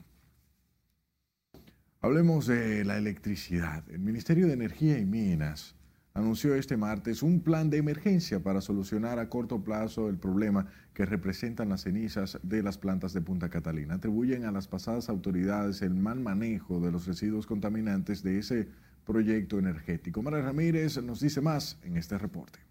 [2.07, 3.83] Hablemos de la electricidad.
[3.89, 5.75] El Ministerio de Energía y Minas
[6.13, 11.05] anunció este martes un plan de emergencia para solucionar a corto plazo el problema que
[11.05, 13.95] representan las cenizas de las plantas de Punta Catalina.
[13.95, 18.69] Atribuyen a las pasadas autoridades el mal manejo de los residuos contaminantes de ese
[19.05, 20.23] proyecto energético.
[20.23, 22.66] Mara Ramírez nos dice más en este reporte.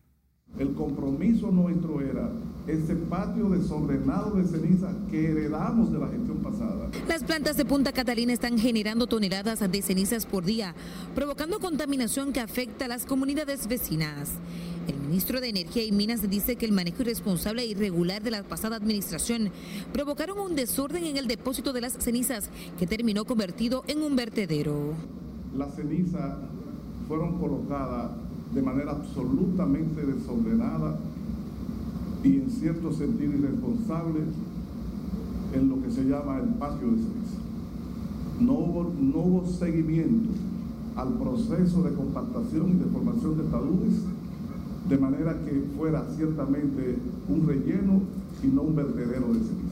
[0.58, 2.30] El compromiso nuestro era
[2.66, 6.88] ese patio desordenado de ceniza que heredamos de la gestión pasada.
[7.06, 10.74] Las plantas de Punta Catalina están generando toneladas de cenizas por día,
[11.14, 14.30] provocando contaminación que afecta a las comunidades vecinas.
[14.88, 18.42] El ministro de Energía y Minas dice que el manejo irresponsable e irregular de la
[18.42, 19.50] pasada administración
[19.92, 24.94] provocaron un desorden en el depósito de las cenizas que terminó convertido en un vertedero.
[25.54, 26.38] Las cenizas
[27.06, 30.98] fueron colocadas de manera absolutamente desordenada
[32.22, 34.20] y en cierto sentido irresponsable
[35.54, 37.38] en lo que se llama el patio de ceniza.
[38.40, 40.30] No hubo, seguimiento
[40.96, 44.02] al proceso de compactación y de formación de taludes,
[44.88, 48.00] de manera que fuera ciertamente un relleno
[48.42, 49.65] y no un vertedero de.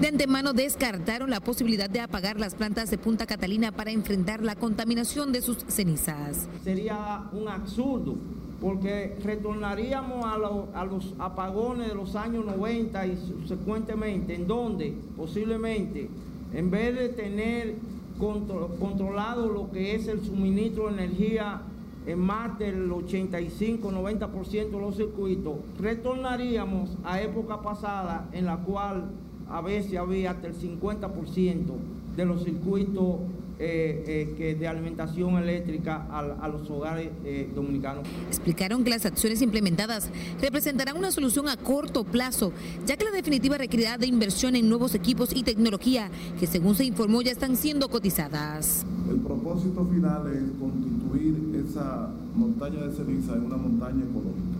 [0.00, 4.54] De antemano descartaron la posibilidad de apagar las plantas de Punta Catalina para enfrentar la
[4.54, 6.48] contaminación de sus cenizas.
[6.62, 8.16] Sería un absurdo
[8.60, 16.08] porque retornaríamos a, los apagones de los años 90 y subsecuentemente, en donde posiblemente,
[16.52, 17.74] en vez de tener
[18.18, 21.62] controlado lo que es el suministro de energía
[22.06, 29.10] en más del 85-90% de los circuitos, retornaríamos a época pasada en la cual
[29.50, 31.72] a veces había hasta el 50%
[32.16, 33.20] de los circuitos
[33.58, 38.06] eh, eh, de alimentación eléctrica a, los hogares eh, dominicanos.
[38.28, 40.10] Explicaron que las acciones implementadas
[40.42, 42.52] representarán una solución a corto plazo,
[42.84, 46.84] ya que la definitiva requerirá de inversión en nuevos equipos y tecnología que según se
[46.84, 48.84] informó ya están siendo cotizadas.
[49.08, 54.58] El propósito final es constituir esa montaña de ceniza en una montaña ecológica,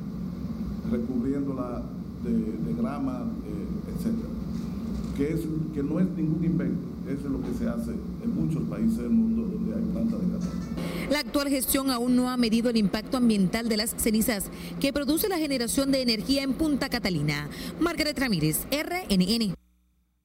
[0.90, 1.82] recubriéndola
[2.24, 3.26] de, de grama,
[3.94, 4.35] etcétera
[5.16, 5.40] que, es,
[5.74, 6.86] que no es ningún invento.
[7.06, 10.26] Eso es lo que se hace en muchos países del mundo donde hay plantas de
[10.26, 11.10] carbón.
[11.10, 14.50] La actual gestión aún no ha medido el impacto ambiental de las cenizas
[14.80, 17.48] que produce la generación de energía en Punta Catalina.
[17.80, 19.54] Margaret Ramírez, RNN.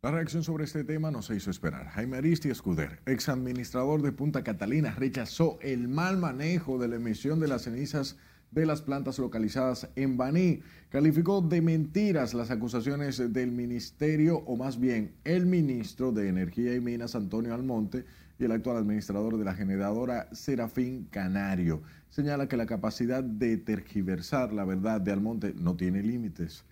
[0.03, 1.87] La reacción sobre este tema no se hizo esperar.
[1.89, 7.39] Jaime Aristi Escuder, ex administrador de Punta Catalina, rechazó el mal manejo de la emisión
[7.39, 8.17] de las cenizas
[8.51, 10.61] de las plantas localizadas en Baní.
[10.89, 16.81] Calificó de mentiras las acusaciones del ministerio, o más bien el ministro de Energía y
[16.81, 18.05] Minas, Antonio Almonte,
[18.37, 21.81] y el actual administrador de la generadora Serafín Canario.
[22.09, 26.65] Señala que la capacidad de tergiversar la verdad de Almonte no tiene límites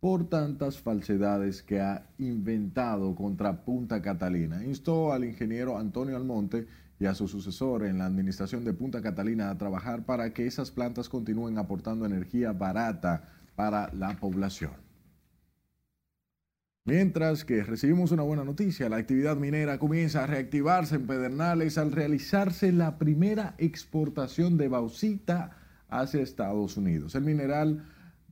[0.00, 4.64] por tantas falsedades que ha inventado contra Punta Catalina.
[4.64, 6.66] Instó al ingeniero Antonio Almonte
[7.00, 10.70] y a su sucesor en la administración de Punta Catalina a trabajar para que esas
[10.70, 14.72] plantas continúen aportando energía barata para la población.
[16.84, 21.92] Mientras que recibimos una buena noticia, la actividad minera comienza a reactivarse en Pedernales al
[21.92, 25.56] realizarse la primera exportación de bauxita
[25.88, 27.14] hacia Estados Unidos.
[27.14, 27.84] El mineral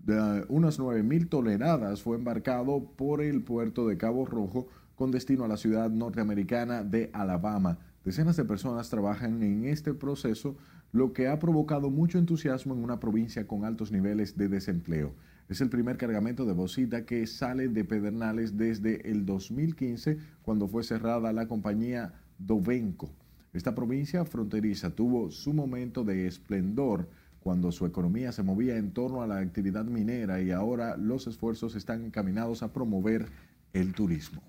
[0.05, 5.49] de unas 9.000 toneladas fue embarcado por el puerto de Cabo Rojo con destino a
[5.49, 7.79] la ciudad norteamericana de Alabama.
[8.09, 10.57] Decenas de personas trabajan en este proceso,
[10.93, 15.13] lo que ha provocado mucho entusiasmo en una provincia con altos niveles de desempleo.
[15.51, 20.85] Es el primer cargamento de bocita que sale de Pedernales desde el 2015, cuando fue
[20.85, 23.11] cerrada la compañía Dovenco.
[23.53, 29.21] Esta provincia fronteriza tuvo su momento de esplendor cuando su economía se movía en torno
[29.21, 33.27] a la actividad minera y ahora los esfuerzos están encaminados a promover
[33.75, 34.41] el turismo.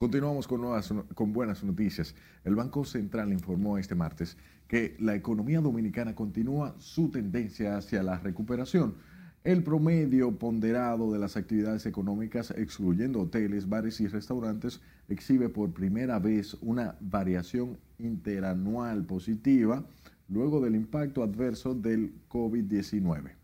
[0.00, 0.62] Continuamos con,
[1.16, 2.14] con buenas noticias.
[2.44, 4.36] El Banco Central informó este martes
[4.68, 8.94] que la economía dominicana continúa su tendencia hacia la recuperación.
[9.42, 16.20] El promedio ponderado de las actividades económicas, excluyendo hoteles, bares y restaurantes, exhibe por primera
[16.20, 19.84] vez una variación interanual positiva
[20.28, 23.37] luego del impacto adverso del COVID-19.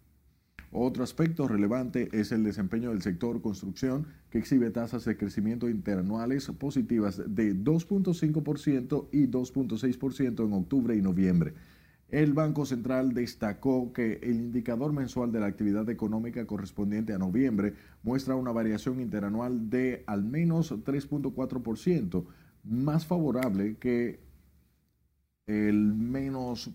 [0.77, 6.49] Otro aspecto relevante es el desempeño del sector construcción, que exhibe tasas de crecimiento interanuales
[6.59, 11.55] positivas de 2.5% y 2.6% en octubre y noviembre.
[12.09, 17.75] El Banco Central destacó que el indicador mensual de la actividad económica correspondiente a noviembre
[18.03, 22.25] muestra una variación interanual de al menos 3.4%,
[22.64, 24.18] más favorable que
[25.47, 26.72] el menos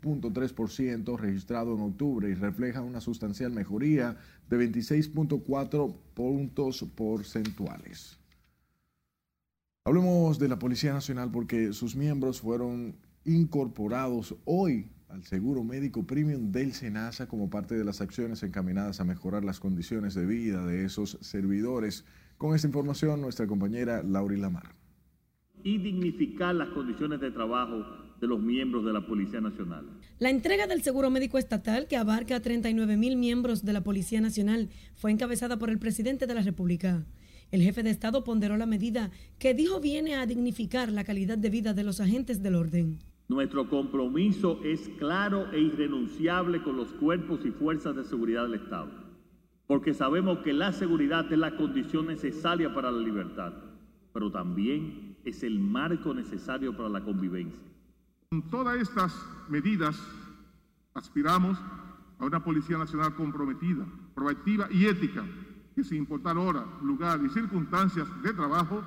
[0.00, 4.16] 4.3% registrado en octubre y refleja una sustancial mejoría
[4.48, 8.18] de 26.4 puntos porcentuales.
[9.84, 16.52] Hablemos de la Policía Nacional porque sus miembros fueron incorporados hoy al seguro médico premium
[16.52, 20.84] del SENASA como parte de las acciones encaminadas a mejorar las condiciones de vida de
[20.84, 22.04] esos servidores.
[22.38, 24.74] Con esta información, nuestra compañera Lauri Lamar.
[25.62, 27.84] Y dignificar las condiciones de trabajo
[28.20, 29.86] de los miembros de la Policía Nacional.
[30.18, 34.20] La entrega del seguro médico estatal, que abarca a 39 mil miembros de la Policía
[34.20, 37.06] Nacional, fue encabezada por el presidente de la República.
[37.50, 41.50] El jefe de Estado ponderó la medida que dijo viene a dignificar la calidad de
[41.50, 42.98] vida de los agentes del orden.
[43.28, 48.90] Nuestro compromiso es claro e irrenunciable con los cuerpos y fuerzas de seguridad del Estado,
[49.66, 53.52] porque sabemos que la seguridad es la condición necesaria para la libertad,
[54.12, 57.70] pero también es el marco necesario para la convivencia.
[58.32, 59.12] Con todas estas
[59.48, 59.98] medidas
[60.94, 61.58] aspiramos
[62.20, 65.24] a una Policía Nacional comprometida, proactiva y ética
[65.74, 68.84] que sin importar hora, lugar y circunstancias de trabajo,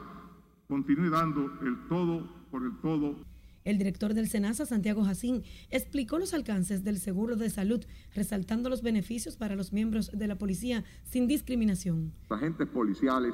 [0.69, 3.17] continúe dando el todo por el todo.
[3.65, 7.83] El director del SENASA, Santiago Jacín, explicó los alcances del seguro de salud,
[8.15, 12.13] resaltando los beneficios para los miembros de la policía sin discriminación.
[12.29, 13.33] Los agentes policiales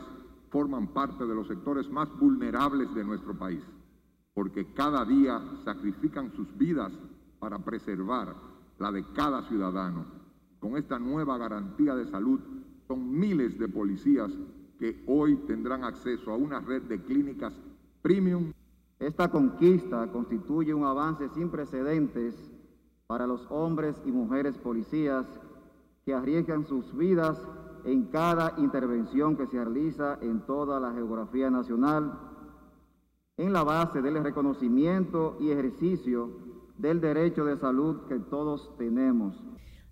[0.50, 3.62] forman parte de los sectores más vulnerables de nuestro país,
[4.40, 6.94] porque cada día sacrifican sus vidas
[7.40, 8.34] para preservar
[8.78, 10.06] la de cada ciudadano.
[10.62, 12.40] Con esta nueva garantía de salud,
[12.88, 14.32] son miles de policías
[14.80, 17.54] que hoy tendrán acceso a una red de clínicas
[18.02, 18.54] premium.
[18.98, 22.34] Esta conquista constituye un avance sin precedentes
[23.08, 25.26] para los hombres y mujeres policías
[26.06, 27.46] que arriesgan sus vidas
[27.84, 32.29] en cada intervención que se realiza en toda la geografía nacional,
[33.40, 36.30] en la base del reconocimiento y ejercicio
[36.78, 39.34] del derecho de salud que todos tenemos.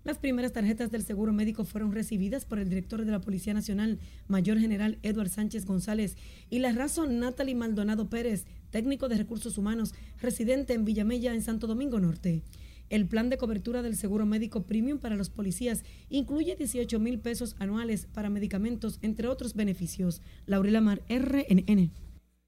[0.03, 3.99] Las primeras tarjetas del seguro médico fueron recibidas por el director de la Policía Nacional,
[4.27, 6.17] Mayor General Eduard Sánchez González,
[6.49, 11.67] y la razón Natalie Maldonado Pérez, técnico de recursos humanos, residente en Villamella, en Santo
[11.67, 12.43] Domingo Norte.
[12.89, 17.55] El plan de cobertura del seguro médico premium para los policías incluye 18 mil pesos
[17.59, 20.21] anuales para medicamentos, entre otros beneficios.
[20.45, 21.91] Laurela Mar, RNN.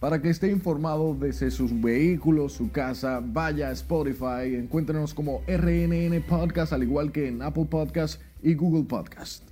[0.00, 6.20] Para que esté informado desde sus vehículos, su casa, vaya a Spotify, encuéntrenos como RNN
[6.28, 9.44] Podcast, al igual que en Apple Podcast y Google Podcast.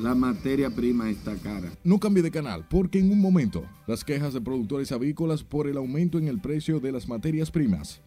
[0.00, 1.70] La materia prima está cara.
[1.84, 5.76] No cambie de canal porque en un momento las quejas de productores avícolas por el
[5.76, 8.00] aumento en el precio de las materias primas.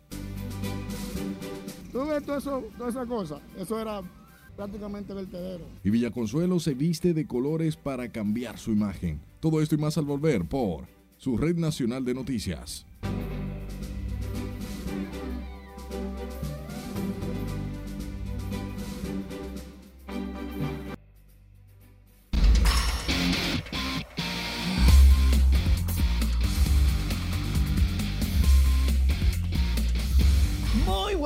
[1.92, 3.40] ¿Tú ves todo eso, toda esa cosa?
[3.60, 4.02] Eso era
[4.56, 5.66] prácticamente vertedero.
[5.84, 9.22] Y Villaconsuelo se viste de colores para cambiar su imagen.
[9.40, 10.88] Todo esto y más al volver por
[11.18, 12.88] su red nacional de noticias.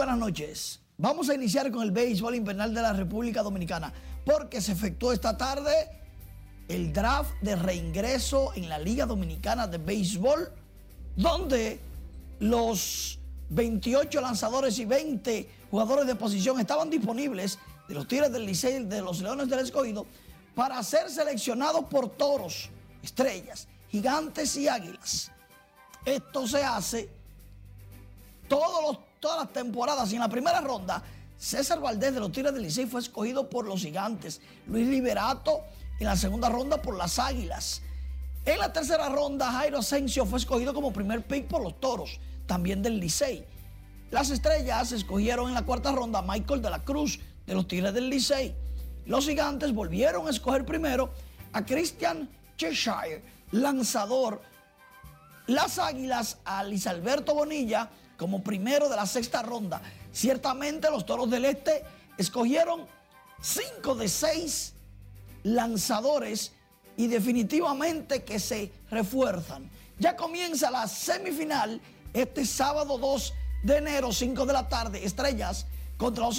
[0.08, 0.80] Buenas noches.
[0.98, 3.92] Vamos a iniciar con el béisbol invernal de la República Dominicana
[4.26, 5.74] porque se efectuó esta tarde
[6.70, 10.50] el draft de reingreso en la Liga Dominicana de Béisbol
[11.18, 11.82] donde
[12.40, 18.86] los 28 lanzadores y 20 jugadores de posición estaban disponibles de los Tigres del Licey
[18.86, 20.06] de los Leones del Escogido
[20.56, 22.70] para ser seleccionados por toros,
[23.04, 25.34] estrellas, gigantes y águilas.
[26.06, 27.10] Esto se hace
[28.48, 31.04] todos los todas las temporadas y en la primera ronda,
[31.38, 35.62] César Valdés de los Tigres del Licey fue escogido por los Gigantes, Luis Liberato
[36.00, 37.82] en la segunda ronda por las Águilas.
[38.46, 42.82] En la tercera ronda, Jairo Asensio fue escogido como primer pick por los Toros, también
[42.82, 43.46] del Licey.
[44.10, 47.94] Las estrellas escogieron en la cuarta ronda a Michael de la Cruz de los Tigres
[47.94, 48.56] del Licey.
[49.06, 51.12] Los gigantes volvieron a escoger primero
[51.54, 54.42] a Christian Cheshire, lanzador
[55.48, 59.82] las Águilas a Luis Alberto Bonilla como primero de la sexta ronda.
[60.12, 61.84] Ciertamente los Toros del Este
[62.18, 62.86] escogieron
[63.42, 64.74] cinco de seis
[65.44, 66.52] lanzadores
[66.98, 69.70] y definitivamente que se refuerzan.
[70.00, 71.80] Ya comienza la semifinal
[72.14, 75.66] este sábado 2 de enero, 5 de la tarde, Estrellas
[75.98, 76.38] contra los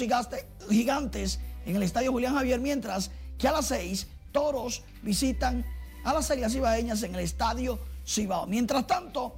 [0.69, 5.65] gigantes en el Estadio Julián Javier, mientras que a las 6 Toros visitan
[6.03, 8.47] a las Serias Ibaeñas en el Estadio Cibao.
[8.47, 9.35] Mientras tanto,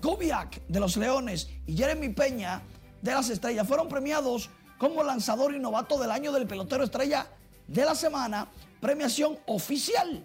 [0.00, 2.62] Kubiak de los Leones y Jeremy Peña
[3.00, 7.26] de las Estrellas fueron premiados como lanzador y novato del año del pelotero estrella
[7.68, 8.48] de la semana,
[8.80, 10.24] premiación oficial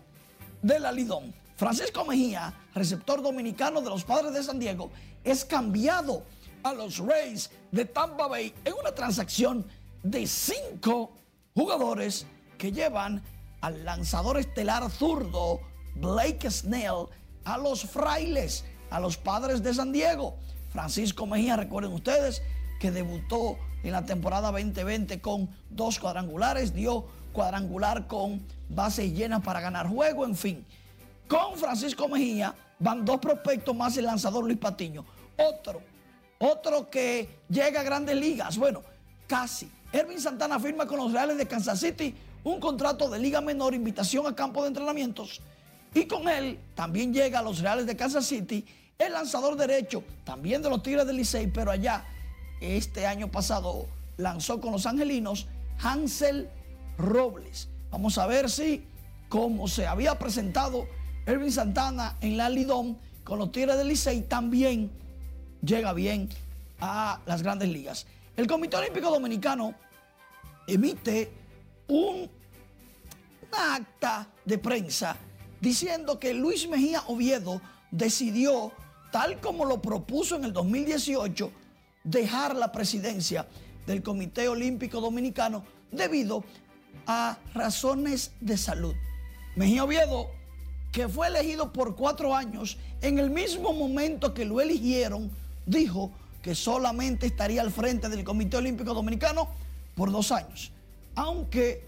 [0.61, 1.33] de la Lidón.
[1.55, 4.91] Francisco Mejía, receptor dominicano de los Padres de San Diego,
[5.23, 6.23] es cambiado
[6.63, 9.65] a los Rays de Tampa Bay en una transacción
[10.03, 11.11] de cinco
[11.55, 12.25] jugadores
[12.57, 13.23] que llevan
[13.61, 15.59] al lanzador estelar zurdo
[15.95, 17.07] Blake Snell
[17.43, 20.35] a los frailes, a los padres de San Diego.
[20.71, 22.41] Francisco Mejía, recuerden ustedes
[22.79, 29.61] que debutó en la temporada 2020 con dos cuadrangulares, dio cuadrangular con bases llenas para
[29.61, 30.65] ganar juego, en fin.
[31.27, 35.05] Con Francisco Mejía van dos prospectos más el lanzador Luis Patiño.
[35.37, 35.81] Otro,
[36.39, 38.81] otro que llega a grandes ligas, bueno,
[39.27, 39.71] casi.
[39.91, 42.13] Ervin Santana firma con los Reales de Kansas City
[42.43, 45.41] un contrato de liga menor, invitación a campo de entrenamientos.
[45.93, 48.65] Y con él también llega a los Reales de Kansas City
[48.97, 52.05] el lanzador derecho, también de los Tigres del Licey, pero allá
[52.59, 55.47] este año pasado lanzó con los Angelinos
[55.79, 56.49] Hansel
[56.97, 57.69] Robles.
[57.91, 58.83] Vamos a ver si,
[59.29, 60.87] como se había presentado
[61.25, 64.89] Ervin Santana en la Lidón con los Tigres del Licey, también
[65.61, 66.29] llega bien
[66.79, 68.07] a las grandes ligas.
[68.35, 69.73] El Comité Olímpico Dominicano
[70.67, 71.31] emite
[71.87, 72.29] un,
[73.51, 75.15] acta de prensa
[75.61, 78.71] diciendo que Luis Mejía Oviedo decidió,
[79.11, 81.51] tal como lo propuso en el 2018,
[82.03, 83.47] dejar la presidencia
[83.85, 86.43] del Comité Olímpico Dominicano debido
[87.05, 88.95] a razones de salud.
[89.55, 90.27] Mejía Oviedo,
[90.91, 95.31] que fue elegido por cuatro años, en el mismo momento que lo eligieron,
[95.65, 99.49] dijo que solamente estaría al frente del Comité Olímpico Dominicano
[99.95, 100.71] por dos años.
[101.15, 101.83] Aunque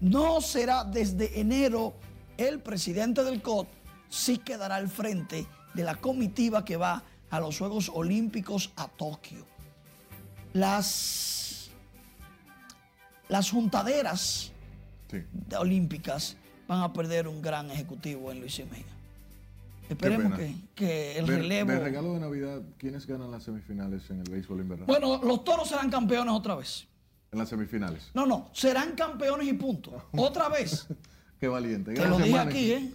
[0.00, 1.94] no será desde enero
[2.38, 3.68] el presidente del COT,
[4.08, 9.44] sí quedará al frente de la comitiva que va a los Juegos Olímpicos a Tokio.
[10.54, 11.70] Las,
[13.28, 14.52] las juntaderas
[15.58, 16.36] olímpicas
[16.66, 18.84] van a perder un gran ejecutivo en Luis Mejía.
[19.88, 21.70] Esperemos que, que, el relevo.
[21.70, 24.86] De regalo de Navidad, ¿quiénes ganan las semifinales en el béisbol invernal?
[24.86, 26.86] Bueno, los toros serán campeones otra vez.
[27.32, 28.10] En las semifinales.
[28.14, 30.08] No, no, serán campeones y punto.
[30.12, 30.86] Otra vez.
[31.38, 31.94] Qué valiente.
[31.94, 32.92] Te lo dije aquí, ¿eh?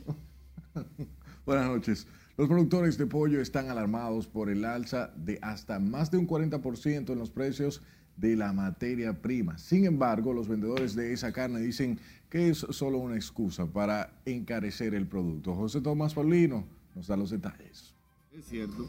[1.45, 2.07] Buenas noches.
[2.35, 7.11] Los productores de pollo están alarmados por el alza de hasta más de un 40%
[7.11, 7.81] en los precios
[8.17, 9.57] de la materia prima.
[9.57, 14.95] Sin embargo, los vendedores de esa carne dicen que es solo una excusa para encarecer
[14.95, 15.53] el producto.
[15.53, 16.65] José Tomás Paulino
[16.95, 17.93] nos da los detalles.
[18.31, 18.87] Es cierto,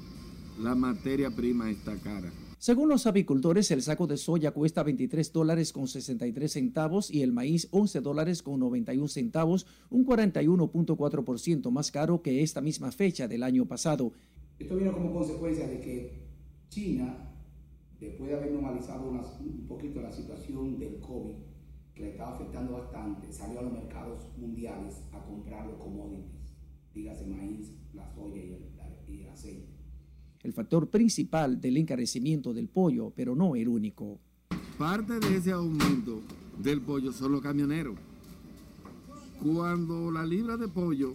[0.59, 2.31] la materia prima está cara.
[2.65, 7.31] Según los apicultores, el saco de soya cuesta 23 dólares con 63 centavos y el
[7.31, 13.43] maíz 11 dólares con 91 centavos, un 41.4% más caro que esta misma fecha del
[13.43, 14.13] año pasado.
[14.59, 16.23] Esto vino como consecuencia de que
[16.71, 17.35] China,
[18.01, 21.35] después de haber normalizado un poquito la situación del COVID,
[21.95, 26.57] que le estaba afectando bastante, salió a los mercados mundiales a comprar los commodities,
[26.95, 29.74] dígase maíz, la soya y el, aceite.
[30.45, 34.21] El factor principal del encarecimiento del pollo, pero no el único.
[34.79, 36.21] Parte de ese aumento
[36.63, 37.97] del pollo son los camioneros.
[39.43, 41.15] Cuando la libra de pollo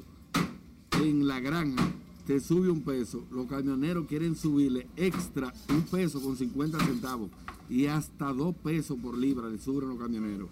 [1.03, 1.91] en la granja
[2.25, 7.29] te sube un peso, los camioneros quieren subirle extra un peso con 50 centavos
[7.69, 10.49] y hasta dos pesos por libra le suben los camioneros.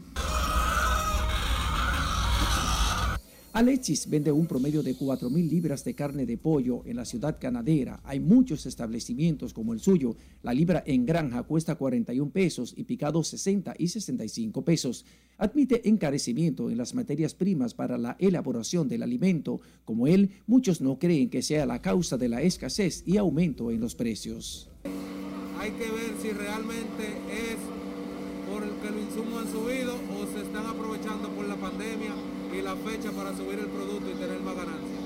[3.58, 7.99] Alexis vende un promedio de 4.000 libras de carne de pollo en la ciudad ganadera.
[8.03, 10.16] Hay muchos establecimientos como el suyo.
[10.43, 15.05] La libra en granja cuesta 41 pesos y picado 60 y 65 pesos.
[15.39, 19.60] Admite encarecimiento en las materias primas para la elaboración del alimento.
[19.86, 23.80] Como él, muchos no creen que sea la causa de la escasez y aumento en
[23.80, 24.70] los precios.
[25.60, 27.58] Hay que ver si realmente es
[28.53, 32.14] porque los insumos han subido o se están aprovechando por la pandemia
[32.53, 34.97] y la fecha para subir el producto y tener más ganancias.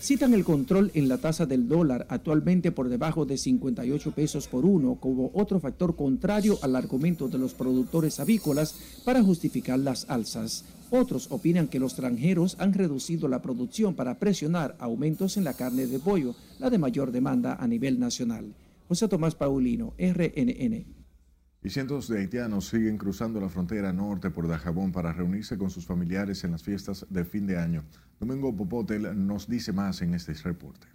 [0.00, 4.64] Citan el control en la tasa del dólar, actualmente por debajo de 58 pesos por
[4.64, 10.64] uno, como otro factor contrario al argumento de los productores avícolas para justificar las alzas.
[10.90, 15.86] Otros opinan que los extranjeros han reducido la producción para presionar aumentos en la carne
[15.86, 18.52] de pollo, la de mayor demanda a nivel nacional.
[18.88, 21.01] José Tomás Paulino, RNN.
[21.64, 25.86] Y cientos de haitianos siguen cruzando la frontera norte por Dajabón para reunirse con sus
[25.86, 27.84] familiares en las fiestas de fin de año.
[28.18, 30.88] Domingo Popotel nos dice más en este reporte.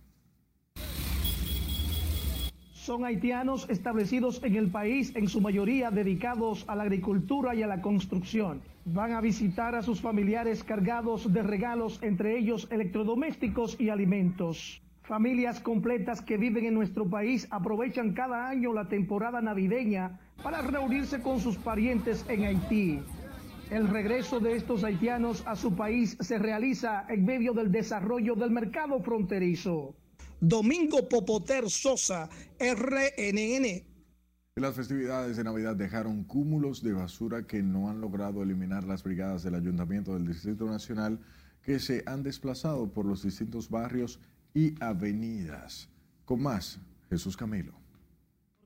[2.73, 7.67] Son haitianos establecidos en el país, en su mayoría dedicados a la agricultura y a
[7.67, 8.61] la construcción.
[8.85, 14.81] Van a visitar a sus familiares cargados de regalos, entre ellos electrodomésticos y alimentos.
[15.07, 21.21] Familias completas que viven en nuestro país aprovechan cada año la temporada navideña para reunirse
[21.21, 22.99] con sus parientes en Haití.
[23.71, 28.51] El regreso de estos haitianos a su país se realiza en medio del desarrollo del
[28.51, 29.95] mercado fronterizo.
[30.41, 32.27] Domingo Popoter Sosa,
[32.59, 33.85] RNN.
[34.57, 39.41] Las festividades de Navidad dejaron cúmulos de basura que no han logrado eliminar las brigadas
[39.43, 41.17] del Ayuntamiento del Distrito Nacional
[41.61, 44.19] que se han desplazado por los distintos barrios
[44.57, 45.87] y avenidas.
[46.25, 46.79] Con más,
[47.11, 47.73] Jesús Camilo.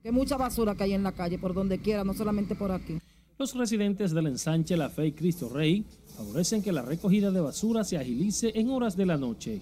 [0.06, 3.00] Hay mucha basura que hay en la calle, por donde quiera, no solamente por aquí.
[3.38, 5.86] Los residentes del ensanche La Fe y Cristo Rey
[6.16, 9.62] favorecen que la recogida de basura se agilice en horas de la noche.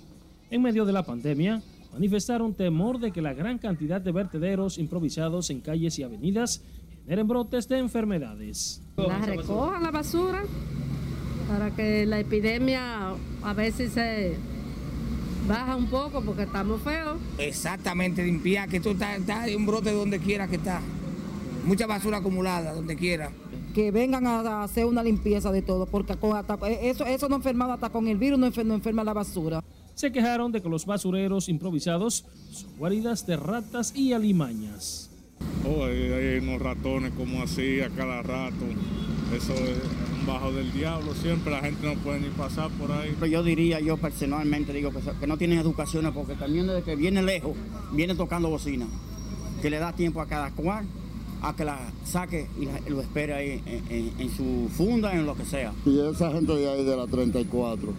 [0.52, 1.64] En medio de la pandemia,
[1.94, 6.62] manifestaron temor de que la gran cantidad de vertederos improvisados en calles y avenidas
[7.06, 8.84] generen brotes de enfermedades.
[8.98, 10.44] La recojan la basura
[11.48, 14.38] para que la epidemia a veces se
[15.50, 17.18] baja un poco porque estamos feos.
[17.38, 20.80] Exactamente, limpiar, que tú estás, estás un brote donde quiera que está.
[21.66, 23.32] Mucha basura acumulada, donde quiera.
[23.74, 26.16] Que vengan a hacer una limpieza de todo, porque
[26.82, 29.64] eso, eso no enferma hasta con el virus, no enferma, no enferma la basura.
[29.96, 35.10] Se quejaron de que los basureros improvisados son guaridas de ratas y alimañas.
[35.68, 38.66] Oh, hay, hay unos ratones como así a cada rato.
[39.36, 43.14] Eso es bajo del diablo, siempre la gente no puede ni pasar por ahí.
[43.20, 46.96] Pero yo diría, yo personalmente digo que, que no tienen educación porque también desde que
[46.96, 47.54] viene lejos,
[47.94, 48.86] viene tocando bocina,
[49.62, 50.86] que le da tiempo a cada cual
[51.42, 55.26] a que la saque y la- lo espere ahí en, en- en su funda, en
[55.26, 55.74] lo que sea.
[55.86, 57.94] Y esa gente de ahí de la 34,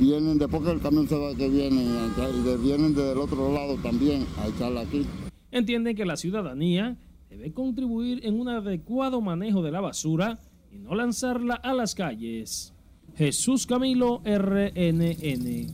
[0.00, 3.76] vienen, después que el camión se va, que viene, y de- vienen del otro lado
[3.76, 5.04] también a echarla aquí.
[5.50, 6.96] Entienden que la ciudadanía
[7.28, 10.38] debe contribuir en un adecuado manejo de la basura
[10.72, 12.72] y no lanzarla a las calles.
[13.16, 15.66] Jesús Camilo, RNN.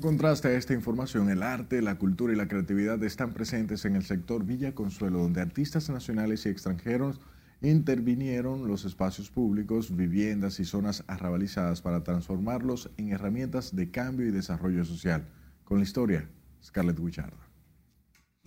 [0.00, 4.04] Contraste a esta información, el arte, la cultura y la creatividad están presentes en el
[4.04, 7.20] sector Villa Consuelo, donde artistas nacionales y extranjeros
[7.62, 14.30] intervinieron los espacios públicos, viviendas y zonas arrabalizadas para transformarlos en herramientas de cambio y
[14.30, 15.26] desarrollo social.
[15.64, 16.28] Con la historia,
[16.62, 17.38] Scarlett Guichardo.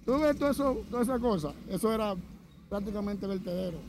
[0.06, 2.16] Tú ves todo eso, toda esa cosa, eso era
[2.70, 3.80] prácticamente vertedero.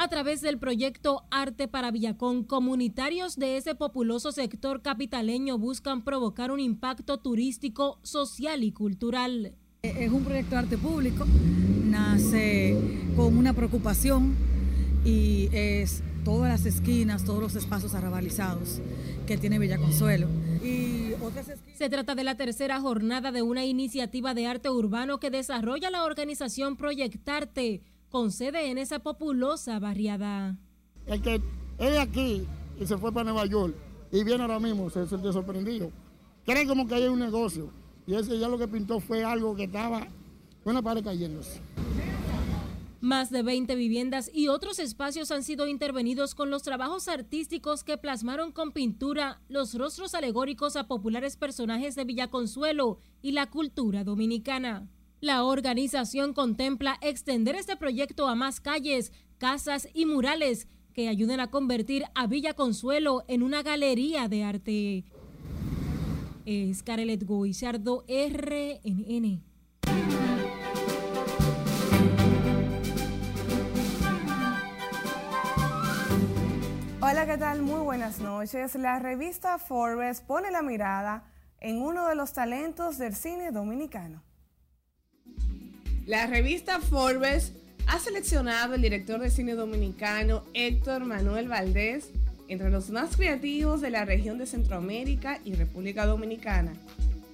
[0.00, 6.52] A través del proyecto Arte para Villacón, comunitarios de ese populoso sector capitaleño buscan provocar
[6.52, 9.56] un impacto turístico, social y cultural.
[9.82, 11.26] Es un proyecto de arte público,
[11.82, 12.76] nace
[13.16, 14.36] con una preocupación
[15.04, 18.80] y es todas las esquinas, todos los espacios arrabalizados
[19.26, 19.56] que tiene.
[20.62, 25.18] Y otras esquinas Se trata de la tercera jornada de una iniciativa de arte urbano
[25.18, 30.56] que desarrolla la organización Proyectarte, con sede en esa populosa barriada.
[31.06, 31.36] El que
[31.78, 32.46] es de aquí
[32.80, 33.74] y se fue para Nueva York
[34.10, 35.90] y viene ahora mismo, se siente sorprendido.
[36.44, 37.70] Creen como que hay un negocio.
[38.06, 40.06] Y ese ya lo que pintó fue algo que estaba,
[40.64, 41.60] una pared cayéndose.
[43.00, 47.96] Más de 20 viviendas y otros espacios han sido intervenidos con los trabajos artísticos que
[47.96, 54.88] plasmaron con pintura los rostros alegóricos a populares personajes de Villaconsuelo y la cultura dominicana.
[55.20, 61.50] La organización contempla extender este proyecto a más calles, casas y murales que ayuden a
[61.50, 65.04] convertir a Villa Consuelo en una galería de arte.
[66.72, 69.42] Scarlett Guichardo, RNN.
[77.00, 77.62] Hola, ¿qué tal?
[77.62, 78.76] Muy buenas noches.
[78.76, 81.24] La revista Forbes pone la mirada
[81.58, 84.27] en uno de los talentos del cine dominicano.
[86.08, 87.52] La revista Forbes
[87.86, 92.08] ha seleccionado al director de cine dominicano Héctor Manuel Valdés
[92.48, 96.72] entre los más creativos de la región de Centroamérica y República Dominicana.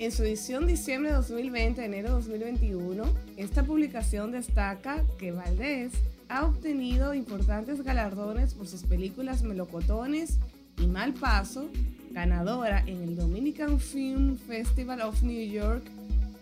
[0.00, 3.04] En su edición diciembre de 2020, enero de 2021,
[3.36, 5.92] esta publicación destaca que Valdés
[6.28, 10.38] ha obtenido importantes galardones por sus películas Melocotones
[10.78, 11.70] y Mal Paso,
[12.10, 15.84] ganadora en el Dominican Film Festival of New York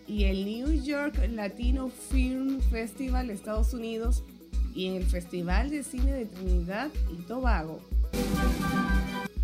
[0.07, 4.23] y el New York Latino Film Festival de Estados Unidos
[4.75, 7.79] y en el Festival de Cine de Trinidad y Tobago.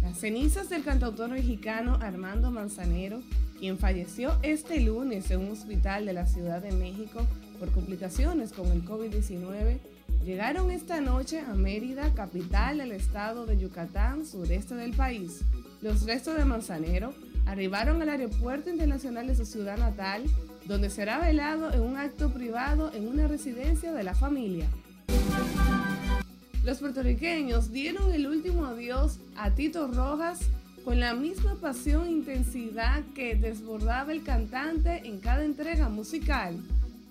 [0.02, 3.22] Las cenizas del cantautor mexicano Armando Manzanero,
[3.60, 7.26] quien falleció este lunes en un hospital de la Ciudad de México
[7.60, 9.80] por complicaciones con el COVID-19,
[10.26, 15.42] llegaron esta noche a Mérida, capital del estado de Yucatán, sureste del país.
[15.82, 17.14] Los restos de Manzanero
[17.50, 20.24] arribaron al Aeropuerto Internacional de su ciudad natal,
[20.66, 24.68] donde será velado en un acto privado en una residencia de la familia.
[26.64, 30.42] Los puertorriqueños dieron el último adiós a Tito Rojas
[30.86, 36.56] con la misma pasión e intensidad que desbordaba el cantante en cada entrega musical.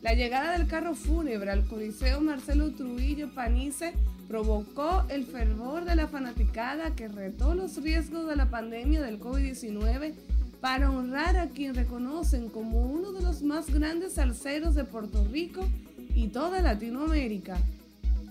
[0.03, 3.93] La llegada del carro fúnebre al Coliseo Marcelo Trujillo Panice
[4.29, 10.15] provocó el fervor de la fanaticada que retó los riesgos de la pandemia del COVID-19
[10.61, 15.67] para honrar a quien reconocen como uno de los más grandes salseros de Puerto Rico
[16.15, 17.59] y toda Latinoamérica.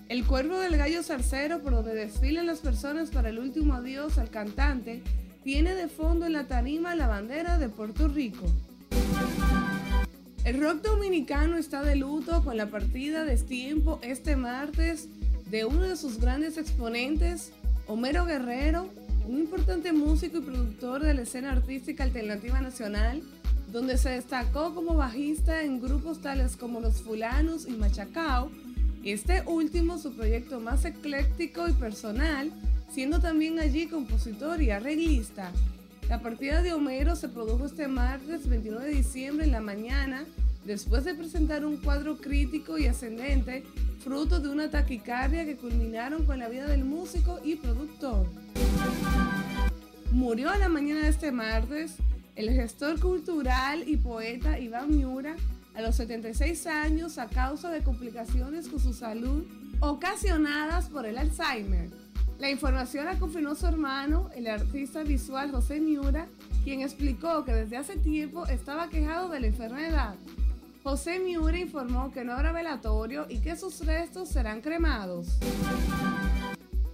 [0.08, 4.30] El cuervo del gallo salsero por donde desfilan las personas para el último adiós al
[4.30, 5.02] cantante
[5.44, 8.46] tiene de fondo en la tarima la bandera de Puerto Rico.
[10.44, 15.08] El rock dominicano está de luto con la partida de tiempo este martes
[15.50, 17.52] de uno de sus grandes exponentes,
[17.86, 18.88] Homero Guerrero,
[19.28, 23.22] un importante músico y productor de la escena artística alternativa nacional,
[23.70, 28.50] donde se destacó como bajista en grupos tales como Los Fulanos y Machacao,
[29.04, 32.50] este último su proyecto más ecléctico y personal,
[32.90, 35.52] siendo también allí compositor y arreglista.
[36.08, 40.24] La partida de Homero se produjo este martes 29 de diciembre en la mañana,
[40.68, 43.64] después de presentar un cuadro crítico y ascendente,
[44.04, 48.26] fruto de una taquicardia que culminaron con la vida del músico y productor.
[50.12, 51.94] Murió a la mañana de este martes
[52.36, 55.36] el gestor cultural y poeta Iván Miura
[55.74, 59.44] a los 76 años a causa de complicaciones con su salud
[59.80, 61.88] ocasionadas por el Alzheimer.
[62.38, 66.28] La información la confirmó su hermano, el artista visual José Miura,
[66.62, 70.14] quien explicó que desde hace tiempo estaba quejado de la enfermedad.
[70.82, 75.38] José Miura informó que no habrá velatorio y que sus restos serán cremados.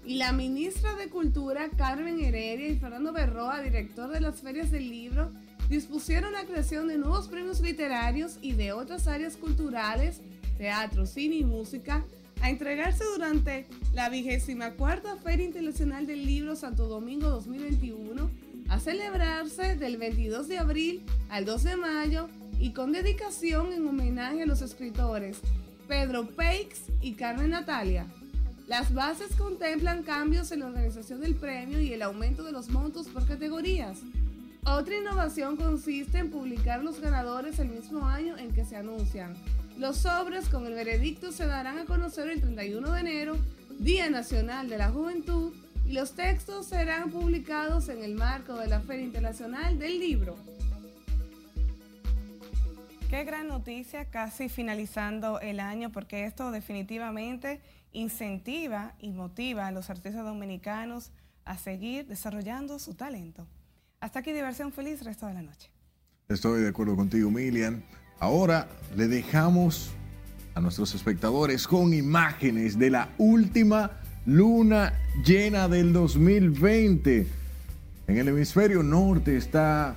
[0.05, 4.91] Y la ministra de Cultura, Carmen Heredia, y Fernando Berroa, director de las ferias del
[4.91, 5.32] libro,
[5.68, 10.20] dispusieron la creación de nuevos premios literarios y de otras áreas culturales,
[10.59, 12.05] teatro, cine y música,
[12.43, 18.30] a entregarse durante la vigésima cuarta Feria Internacional del Libro Santo Domingo 2021,
[18.68, 22.28] a celebrarse del 22 de abril al 2 de mayo
[22.61, 25.38] y con dedicación en homenaje a los escritores
[25.88, 28.07] Pedro Peix y Carmen Natalia.
[28.66, 33.09] Las bases contemplan cambios en la organización del premio y el aumento de los montos
[33.09, 33.98] por categorías.
[34.64, 39.34] Otra innovación consiste en publicar los ganadores el mismo año en que se anuncian.
[39.78, 43.36] Los sobres con el veredicto se darán a conocer el 31 de enero,
[43.78, 45.52] Día Nacional de la Juventud,
[45.86, 50.36] y los textos serán publicados en el marco de la Feria Internacional del Libro.
[53.11, 57.61] Qué gran noticia, casi finalizando el año, porque esto definitivamente
[57.92, 61.12] incentiva y motiva a los artistas dominicanos
[61.44, 63.46] a seguir desarrollando su talento.
[64.00, 65.70] Hasta aquí diversión feliz resto de la noche.
[66.28, 67.84] Estoy de acuerdo contigo, Milian.
[68.18, 69.92] Ahora le dejamos
[70.55, 73.90] a nuestros espectadores con imágenes de la última
[74.26, 74.92] luna
[75.24, 77.26] llena del 2020.
[78.07, 79.94] En el hemisferio norte está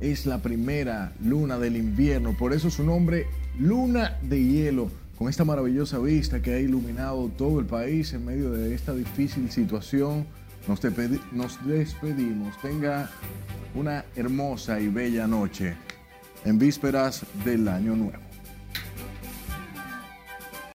[0.00, 3.26] es la primera luna del invierno, por eso su nombre
[3.58, 8.52] Luna de Hielo, con esta maravillosa vista que ha iluminado todo el país en medio
[8.52, 10.26] de esta difícil situación.
[10.68, 10.80] Nos,
[11.32, 12.56] nos despedimos.
[12.62, 13.10] Tenga
[13.74, 15.74] una hermosa y bella noche
[16.44, 18.27] en vísperas del año nuevo.